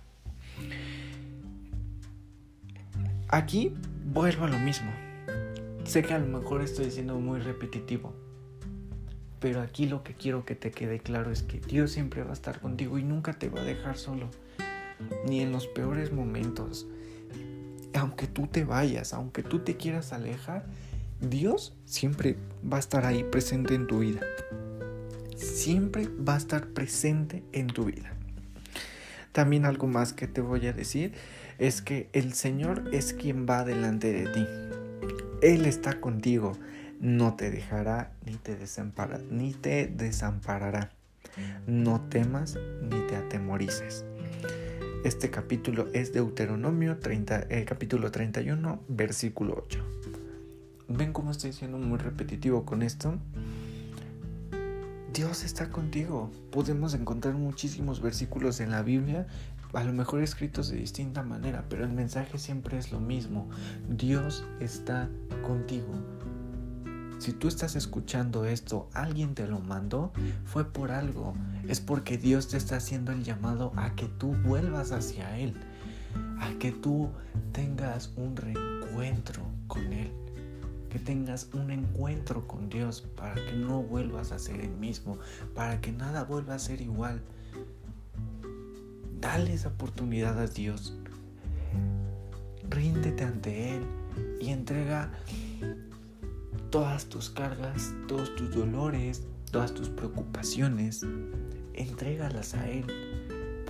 Aquí 3.29 3.75
vuelvo 4.05 4.45
a 4.45 4.49
lo 4.49 4.59
mismo. 4.59 4.91
Sé 5.85 6.03
que 6.03 6.15
a 6.15 6.19
lo 6.19 6.27
mejor 6.27 6.63
estoy 6.63 6.91
siendo 6.91 7.19
muy 7.19 7.41
repetitivo, 7.41 8.15
pero 9.41 9.61
aquí 9.61 9.87
lo 9.87 10.03
que 10.03 10.15
quiero 10.15 10.45
que 10.45 10.55
te 10.55 10.71
quede 10.71 11.01
claro 11.01 11.31
es 11.31 11.43
que 11.43 11.61
Dios 11.61 11.93
siempre 11.93 12.23
va 12.23 12.31
a 12.31 12.35
estar 12.35 12.61
contigo 12.61 12.99
y 12.99 13.05
nunca 13.05 13.35
te 13.35 13.49
va 13.49 13.61
a 13.61 13.65
dejar 13.65 13.97
solo, 13.97 14.29
ni 15.29 15.41
en 15.41 15.53
los 15.53 15.67
peores 15.67 16.13
momentos. 16.13 16.87
Aunque 17.95 18.27
tú 18.27 18.47
te 18.47 18.65
vayas, 18.65 19.13
aunque 19.13 19.43
tú 19.43 19.61
te 19.61 19.77
quieras 19.77 20.13
alejar, 20.13 20.67
Dios 21.21 21.77
siempre 21.85 22.37
va 22.71 22.77
a 22.77 22.81
estar 22.81 23.07
ahí 23.07 23.25
presente 23.25 23.75
en 23.75 23.87
tu 23.87 24.01
vida. 24.01 24.21
Siempre 25.37 26.09
va 26.09 26.35
a 26.35 26.39
estar 26.39 26.69
presente 26.69 27.43
en 27.53 27.69
tu 27.69 27.85
vida. 27.85 28.13
También 29.37 29.67
algo 29.67 29.87
más 29.87 30.15
que 30.15 30.27
te 30.27 30.41
voy 30.41 30.67
a 30.67 30.73
decir 30.73 31.13
es 31.59 31.83
que 31.83 32.09
el 32.15 32.33
Señor 32.33 32.85
es 32.95 33.13
quien 33.13 33.45
va 33.47 33.67
delante 33.67 34.11
de 34.11 34.33
ti. 34.33 34.47
Él 35.43 35.67
está 35.67 36.01
contigo, 36.01 36.57
no 37.01 37.35
te 37.35 37.51
dejará 37.51 38.13
ni 38.25 38.37
te, 38.37 38.57
ni 39.31 39.53
te 39.53 39.89
desamparará. 39.89 40.91
No 41.67 42.01
temas 42.09 42.59
ni 42.81 42.99
te 43.09 43.17
atemorices. 43.17 44.07
Este 45.05 45.29
capítulo 45.31 45.89
es 45.93 46.15
Deuteronomio 46.15 46.97
30, 46.97 47.49
eh, 47.51 47.67
capítulo 47.67 48.11
31, 48.11 48.85
versículo 48.89 49.63
8. 49.67 49.85
¿Ven 50.89 51.13
cómo 51.13 51.31
estoy 51.31 51.53
siendo 51.53 51.77
muy 51.77 51.99
repetitivo 51.99 52.65
con 52.65 52.81
esto? 52.81 53.19
Dios 55.17 55.45
está 55.45 55.71
contigo. 55.71 56.31
Podemos 56.53 56.93
encontrar 56.93 57.35
muchísimos 57.37 58.03
versículos 58.03 58.61
en 58.61 58.71
la 58.71 58.83
Biblia 58.83 59.27
a 59.73 59.83
lo 59.83 59.95
mejor 59.95 60.23
escritos 60.23 60.69
de 60.69 60.77
distinta 60.77 61.23
manera, 61.23 61.65
pero 61.71 61.85
el 61.85 61.93
mensaje 61.93 62.37
siempre 62.39 62.77
es 62.77 62.93
lo 62.93 63.01
mismo. 63.01 63.49
Dios 63.89 64.45
está 64.61 65.09
contigo. 65.43 65.89
Si 67.19 67.33
tú 67.33 67.49
estás 67.49 67.77
escuchando 67.77 68.45
esto, 68.45 68.91
alguien 68.93 69.35
te 69.35 69.47
lo 69.47 69.59
mandó, 69.61 70.13
fue 70.45 70.71
por 70.71 70.91
algo. 70.91 71.35
Es 71.67 71.81
porque 71.81 72.19
Dios 72.19 72.49
te 72.49 72.59
está 72.59 72.77
haciendo 72.77 73.13
el 73.13 73.25
llamado 73.25 73.73
a 73.77 73.95
que 73.95 74.07
tú 74.07 74.35
vuelvas 74.45 74.93
hacia 74.93 75.39
Él, 75.39 75.55
a 76.41 76.51
que 76.59 76.73
tú 76.73 77.11
tengas 77.53 78.13
un 78.17 78.37
reencuentro 78.37 79.43
con 79.67 79.95
Él, 79.95 80.13
que 80.89 80.99
tengas 80.99 81.49
un 81.53 81.71
encuentro 81.71 82.47
con 82.47 82.69
Dios 82.69 83.03
para 83.17 83.35
que 83.35 83.53
no 83.53 83.83
vuelvas 83.83 84.33
a 84.33 84.39
ser 84.39 84.61
el 84.61 84.71
mismo, 84.71 85.19
para 85.55 85.81
que 85.81 85.93
nada 85.93 86.25
vuelva 86.25 86.55
a 86.55 86.59
ser 86.59 86.81
igual. 86.81 87.21
Dale 89.21 89.55
esa 89.55 89.69
oportunidad 89.69 90.39
a 90.39 90.47
Dios. 90.47 90.95
Ríndete 92.69 93.25
ante 93.25 93.77
Él 93.77 93.87
y 94.41 94.51
entrega 94.51 95.11
todas 96.71 97.07
tus 97.07 97.31
cargas, 97.31 97.95
todos 98.09 98.35
tus 98.37 98.55
dolores, 98.55 99.23
todas 99.51 99.73
tus 99.73 99.89
preocupaciones. 99.89 101.05
Entrégalas 101.75 102.55
a 102.55 102.69
Él. 102.69 102.85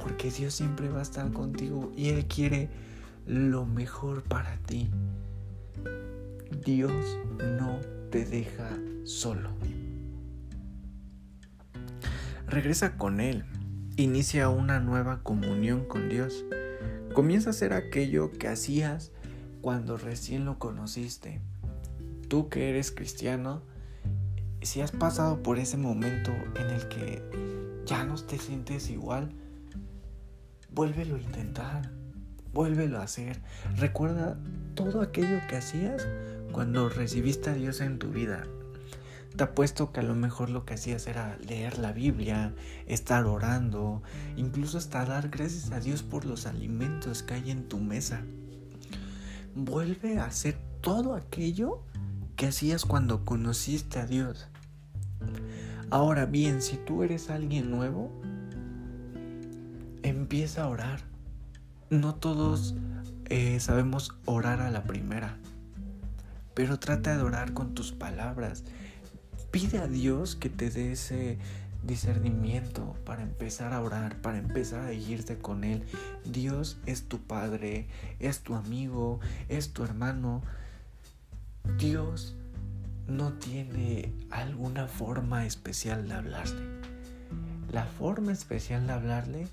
Porque 0.03 0.31
Dios 0.31 0.55
siempre 0.55 0.89
va 0.89 1.01
a 1.01 1.03
estar 1.03 1.33
contigo 1.33 1.93
y 1.97 2.11
Él 2.11 2.27
quiere 2.27 2.69
lo 3.27 3.67
mejor 3.67 4.23
para 4.23 4.57
ti. 4.59 4.89
Dios 6.67 7.17
no 7.59 7.79
te 8.11 8.25
deja 8.25 8.77
solo. 9.05 9.51
Regresa 12.49 12.99
con 12.99 13.21
Él 13.21 13.45
inicia 13.97 14.49
una 14.49 14.81
nueva 14.81 15.23
comunión 15.23 15.85
con 15.85 16.09
Dios. 16.09 16.45
Comienza 17.15 17.51
a 17.51 17.53
hacer 17.53 17.73
aquello 17.73 18.33
que 18.33 18.49
hacías 18.49 19.13
cuando 19.61 19.97
recién 19.97 20.45
lo 20.45 20.59
conociste. 20.59 21.41
Tú 22.29 22.49
que 22.49 22.69
eres 22.69 22.91
cristiano, 22.91 23.63
si 24.61 24.81
has 24.81 24.91
pasado 24.91 25.45
por 25.45 25.61
ese 25.61 25.77
momento 25.77 26.33
en 26.57 26.71
el 26.71 26.89
que 26.89 27.23
ya 27.87 28.03
no 28.03 28.17
te 28.17 28.39
sientes 28.39 28.91
igual, 28.91 29.31
vuélvelo 30.73 31.15
a 31.15 31.21
intentar, 31.21 31.93
vuélvelo 32.53 32.99
a 32.99 33.05
hacer. 33.05 33.41
Recuerda 33.77 34.37
todo 34.75 35.01
aquello 35.01 35.39
que 35.49 35.57
hacías 35.57 36.09
cuando 36.57 36.88
recibiste 36.88 37.51
a 37.51 37.53
Dios 37.53 37.83
en 37.83 37.99
tu 37.99 38.09
vida. 38.09 38.47
Te 39.37 39.45
apuesto 39.45 39.92
que 39.92 40.01
a 40.01 40.03
lo 40.03 40.14
mejor 40.14 40.49
lo 40.49 40.64
que 40.64 40.73
hacías 40.73 41.07
era 41.07 41.37
leer 41.47 41.77
la 41.77 41.92
Biblia, 41.92 42.55
estar 42.87 43.27
orando, 43.27 44.03
incluso 44.38 44.79
hasta 44.79 45.05
dar 45.05 45.29
gracias 45.29 45.71
a 45.71 45.81
Dios 45.81 46.03
por 46.03 46.25
los 46.25 46.47
alimentos 46.47 47.23
que 47.23 47.35
hay 47.35 47.51
en 47.51 47.69
tu 47.69 47.79
mesa. 47.79 48.23
Vuelve 49.55 50.19
a 50.19 50.25
hacer 50.25 50.57
todo 50.81 51.14
aquello 51.14 51.83
que 52.37 52.47
hacías 52.47 52.87
cuando 52.87 53.27
conociste 53.27 53.99
a 53.99 54.07
Dios. 54.07 54.49
Ahora 55.90 56.25
bien, 56.25 56.62
si 56.62 56.79
tú 56.79 57.03
eres 57.03 57.29
alguien 57.29 57.71
nuevo, 57.71 58.11
empieza 60.03 60.62
a 60.62 60.69
orar. 60.69 61.01
No 61.90 62.14
todos 62.14 62.75
eh, 63.27 63.61
sabemos 63.61 64.16
orar 64.25 64.62
a 64.62 64.71
la 64.71 64.85
primera, 64.85 65.37
pero 66.57 66.81
trata 66.81 67.16
de 67.16 67.23
orar 67.23 67.53
con 67.53 67.73
tus 67.75 67.92
palabras 67.92 68.64
Pide 69.57 69.79
a 69.79 69.87
Dios 69.87 70.37
que 70.37 70.51
te 70.51 70.69
dé 70.69 70.92
ese 70.92 71.38
discernimiento 71.83 72.95
para 73.07 73.23
empezar 73.23 73.73
a 73.73 73.81
orar, 73.81 74.21
para 74.21 74.37
empezar 74.37 74.85
a 74.85 74.92
irte 74.92 75.38
con 75.38 75.64
Él. 75.64 75.83
Dios 76.27 76.77
es 76.85 77.09
tu 77.09 77.21
Padre, 77.21 77.87
es 78.19 78.40
tu 78.40 78.55
amigo, 78.55 79.19
es 79.49 79.73
tu 79.73 79.83
hermano. 79.83 80.42
Dios 81.79 82.37
no 83.07 83.33
tiene 83.33 84.12
alguna 84.31 84.88
forma 84.88 85.47
especial 85.47 86.07
de 86.07 86.14
hablarle. 86.14 86.81
La 87.73 87.87
forma 87.87 88.33
especial 88.33 88.87
de 88.87 88.92
hablarle 88.92 89.49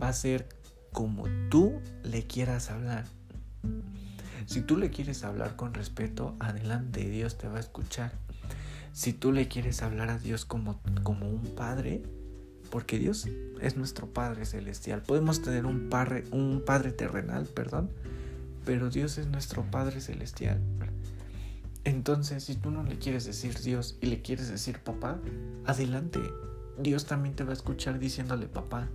va 0.00 0.08
a 0.08 0.12
ser 0.12 0.48
como 0.92 1.24
tú 1.50 1.80
le 2.02 2.26
quieras 2.26 2.70
hablar. 2.70 3.06
Si 4.46 4.62
tú 4.62 4.76
le 4.76 4.90
quieres 4.90 5.24
hablar 5.24 5.56
con 5.56 5.74
respeto, 5.74 6.36
adelante, 6.38 7.08
Dios 7.08 7.36
te 7.36 7.48
va 7.48 7.56
a 7.56 7.60
escuchar. 7.60 8.12
Si 8.92 9.12
tú 9.12 9.32
le 9.32 9.48
quieres 9.48 9.82
hablar 9.82 10.08
a 10.08 10.18
Dios 10.18 10.44
como, 10.44 10.80
como 11.02 11.28
un 11.28 11.42
padre, 11.54 12.02
porque 12.70 12.98
Dios 12.98 13.28
es 13.60 13.76
nuestro 13.76 14.06
Padre 14.06 14.46
celestial. 14.46 15.02
Podemos 15.02 15.42
tener 15.42 15.66
un 15.66 15.88
padre, 15.88 16.24
un 16.30 16.62
padre 16.64 16.92
terrenal, 16.92 17.46
perdón, 17.46 17.90
pero 18.64 18.90
Dios 18.90 19.18
es 19.18 19.26
nuestro 19.26 19.62
Padre 19.70 20.00
celestial. 20.00 20.60
Entonces, 21.84 22.44
si 22.44 22.56
tú 22.56 22.70
no 22.70 22.82
le 22.82 22.98
quieres 22.98 23.24
decir 23.24 23.58
Dios 23.60 23.96
y 24.00 24.06
le 24.06 24.22
quieres 24.22 24.48
decir 24.48 24.80
papá, 24.80 25.20
adelante. 25.66 26.20
Dios 26.78 27.06
también 27.06 27.36
te 27.36 27.44
va 27.44 27.50
a 27.50 27.54
escuchar 27.54 27.98
diciéndole 27.98 28.48
papá. 28.48 28.88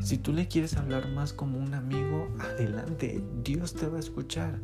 Si 0.00 0.18
tú 0.18 0.32
le 0.32 0.48
quieres 0.48 0.76
hablar 0.76 1.08
más 1.08 1.32
como 1.32 1.58
un 1.58 1.74
amigo, 1.74 2.28
adelante. 2.40 3.22
Dios 3.42 3.74
te 3.74 3.86
va 3.86 3.98
a 3.98 4.00
escuchar. 4.00 4.58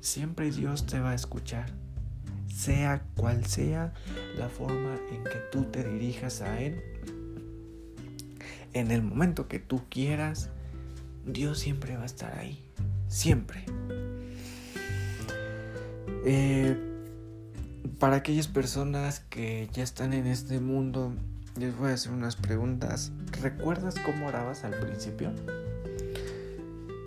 Siempre 0.00 0.50
Dios 0.50 0.86
te 0.86 0.98
va 0.98 1.10
a 1.10 1.14
escuchar. 1.14 1.70
Sea 2.48 3.02
cual 3.14 3.46
sea 3.46 3.94
la 4.36 4.48
forma 4.48 4.98
en 5.12 5.24
que 5.24 5.38
tú 5.52 5.64
te 5.64 5.88
dirijas 5.88 6.42
a 6.42 6.60
Él, 6.60 6.82
en 8.72 8.90
el 8.90 9.02
momento 9.02 9.48
que 9.48 9.58
tú 9.58 9.82
quieras, 9.88 10.50
Dios 11.24 11.58
siempre 11.58 11.96
va 11.96 12.02
a 12.02 12.06
estar 12.06 12.36
ahí. 12.38 12.62
Siempre. 13.08 13.64
Eh, 16.24 16.76
para 17.98 18.16
aquellas 18.16 18.48
personas 18.48 19.20
que 19.20 19.68
ya 19.72 19.82
están 19.82 20.12
en 20.12 20.26
este 20.26 20.60
mundo, 20.60 21.14
les 21.60 21.76
voy 21.76 21.90
a 21.90 21.94
hacer 21.94 22.12
unas 22.12 22.36
preguntas. 22.36 23.12
¿Recuerdas 23.42 23.94
cómo 23.98 24.28
orabas 24.28 24.64
al 24.64 24.72
principio? 24.80 25.30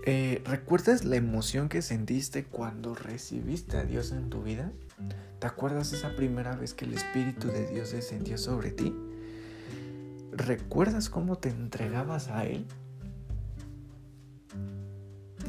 Eh, 0.05 0.43
¿Recuerdas 0.45 1.05
la 1.05 1.15
emoción 1.15 1.69
que 1.69 1.81
sentiste 1.81 2.43
cuando 2.43 2.93
recibiste 2.93 3.77
a 3.77 3.83
Dios 3.83 4.11
en 4.11 4.29
tu 4.29 4.43
vida? 4.43 4.71
¿Te 5.39 5.47
acuerdas 5.47 5.91
esa 5.91 6.15
primera 6.15 6.55
vez 6.55 6.75
que 6.75 6.85
el 6.85 6.93
Espíritu 6.93 7.47
de 7.47 7.67
Dios 7.67 7.93
descendió 7.93 8.37
sobre 8.37 8.71
ti? 8.71 8.95
¿Recuerdas 10.31 11.09
cómo 11.09 11.37
te 11.37 11.49
entregabas 11.49 12.27
a 12.29 12.45
Él? 12.45 12.67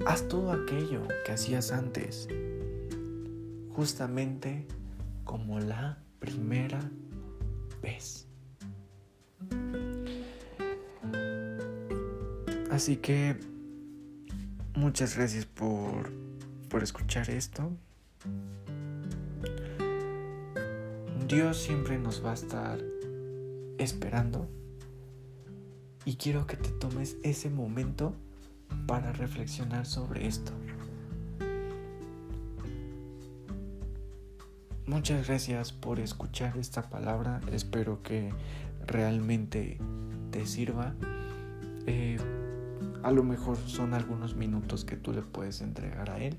Haz 0.07 0.27
todo 0.29 0.51
aquello 0.51 1.07
que 1.27 1.33
hacías 1.33 1.73
antes 1.73 2.27
justamente 3.75 4.67
como 5.25 5.61
la 5.61 5.99
primera 6.21 6.81
vez. 7.83 8.29
Así 12.75 12.97
que 12.97 13.37
muchas 14.75 15.17
gracias 15.17 15.47
por, 15.47 16.11
por 16.69 16.83
escuchar 16.83 17.31
esto. 17.31 17.71
Dios 21.29 21.57
siempre 21.63 22.01
nos 22.01 22.25
va 22.25 22.33
a 22.33 22.35
estar 22.35 22.81
esperando 23.79 24.49
y 26.05 26.17
quiero 26.17 26.49
que 26.49 26.57
te 26.57 26.71
tomes 26.71 27.17
ese 27.23 27.49
momento 27.49 28.13
para 28.89 29.13
reflexionar 29.13 29.87
sobre 29.87 30.27
esto. 30.27 30.51
Muchas 34.87 35.29
gracias 35.29 35.71
por 35.73 36.01
escuchar 36.01 36.59
esta 36.59 36.83
palabra. 36.91 37.41
Espero 37.53 38.03
que 38.03 38.33
realmente 38.85 39.79
te 40.33 40.45
sirva. 40.45 40.97
Eh, 41.87 42.19
a 43.05 43.13
lo 43.13 43.23
mejor 43.23 43.59
son 43.59 43.93
algunos 43.93 44.35
minutos 44.35 44.87
que 44.87 44.97
tú 44.97 45.13
le 45.13 45.21
puedes 45.21 45.61
entregar 45.61 46.09
a 46.09 46.19
él. 46.19 46.39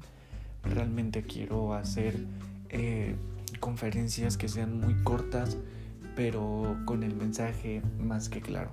Realmente 0.63 1.21
quiero 1.21 1.75
hacer 1.75 2.25
eh, 2.69 3.15
conferencias 3.59 4.35
que 4.35 4.47
sean 4.47 4.79
muy 4.79 4.95
cortas, 5.03 5.57
pero 6.15 6.75
con 6.85 7.03
el 7.03 7.15
mensaje 7.15 7.83
más 7.99 8.29
que 8.29 8.41
claro. 8.41 8.71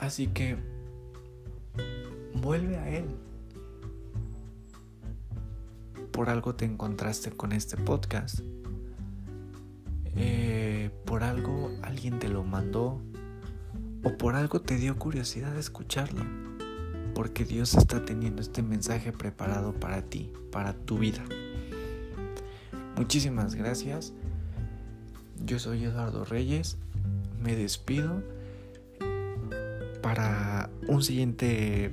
Así 0.00 0.26
que 0.26 0.56
vuelve 2.34 2.78
a 2.78 2.88
él 2.88 3.04
por 6.10 6.30
algo 6.30 6.56
te 6.56 6.64
encontraste 6.64 7.30
con 7.30 7.52
este 7.52 7.76
podcast. 7.76 8.40
Eh, 10.16 10.90
por 11.04 11.22
algo 11.22 11.70
alguien 11.82 12.18
te 12.18 12.28
lo 12.28 12.42
mandó 12.42 13.00
o 14.02 14.16
por 14.16 14.34
algo 14.34 14.60
te 14.60 14.76
dio 14.76 14.98
curiosidad 14.98 15.52
de 15.52 15.60
escucharlo. 15.60 16.24
Porque 17.14 17.44
Dios 17.44 17.74
está 17.74 18.04
teniendo 18.04 18.42
este 18.42 18.62
mensaje 18.62 19.12
preparado 19.12 19.72
para 19.72 20.02
ti, 20.02 20.32
para 20.52 20.72
tu 20.72 20.98
vida. 20.98 21.24
Muchísimas 22.96 23.54
gracias. 23.54 24.12
Yo 25.44 25.58
soy 25.58 25.84
Eduardo 25.84 26.24
Reyes. 26.24 26.76
Me 27.42 27.56
despido 27.56 28.22
para 30.02 30.70
un 30.86 31.02
siguiente 31.02 31.92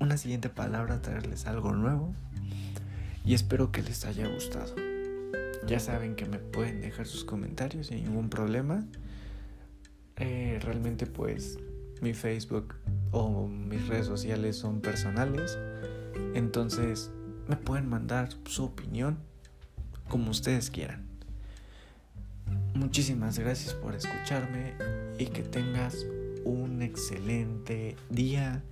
una 0.00 0.16
siguiente 0.16 0.48
palabra 0.48 1.02
traerles 1.02 1.46
algo 1.46 1.72
nuevo 1.72 2.14
y 3.24 3.34
espero 3.34 3.72
que 3.72 3.82
les 3.82 4.04
haya 4.04 4.28
gustado. 4.28 4.74
Ya 5.66 5.80
saben 5.80 6.14
que 6.14 6.24
me 6.24 6.38
pueden 6.38 6.80
dejar 6.80 7.06
sus 7.06 7.24
comentarios 7.24 7.88
sin 7.88 8.04
ningún 8.04 8.30
problema. 8.30 8.84
Eh, 10.18 10.58
realmente 10.62 11.06
pues 11.06 11.58
mi 12.00 12.12
Facebook 12.12 12.74
o 13.12 13.46
mis 13.46 13.86
redes 13.88 14.06
sociales 14.06 14.56
son 14.56 14.80
personales. 14.80 15.58
Entonces 16.34 17.10
me 17.48 17.56
pueden 17.56 17.88
mandar 17.88 18.28
su 18.44 18.64
opinión 18.64 19.18
como 20.08 20.30
ustedes 20.30 20.70
quieran. 20.70 21.06
Muchísimas 22.74 23.38
gracias 23.38 23.74
por 23.74 23.94
escucharme 23.94 24.74
y 25.18 25.26
que 25.26 25.42
tengas 25.42 26.06
un 26.44 26.82
excelente 26.82 27.96
día 28.08 28.62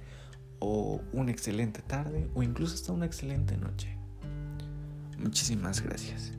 o 0.59 1.01
una 1.13 1.31
excelente 1.31 1.83
tarde 1.83 2.29
o 2.35 2.43
incluso 2.43 2.75
hasta 2.75 2.93
una 2.93 3.07
excelente 3.07 3.57
noche. 3.57 3.97
Muchísimas 5.19 5.81
gracias. 5.81 6.36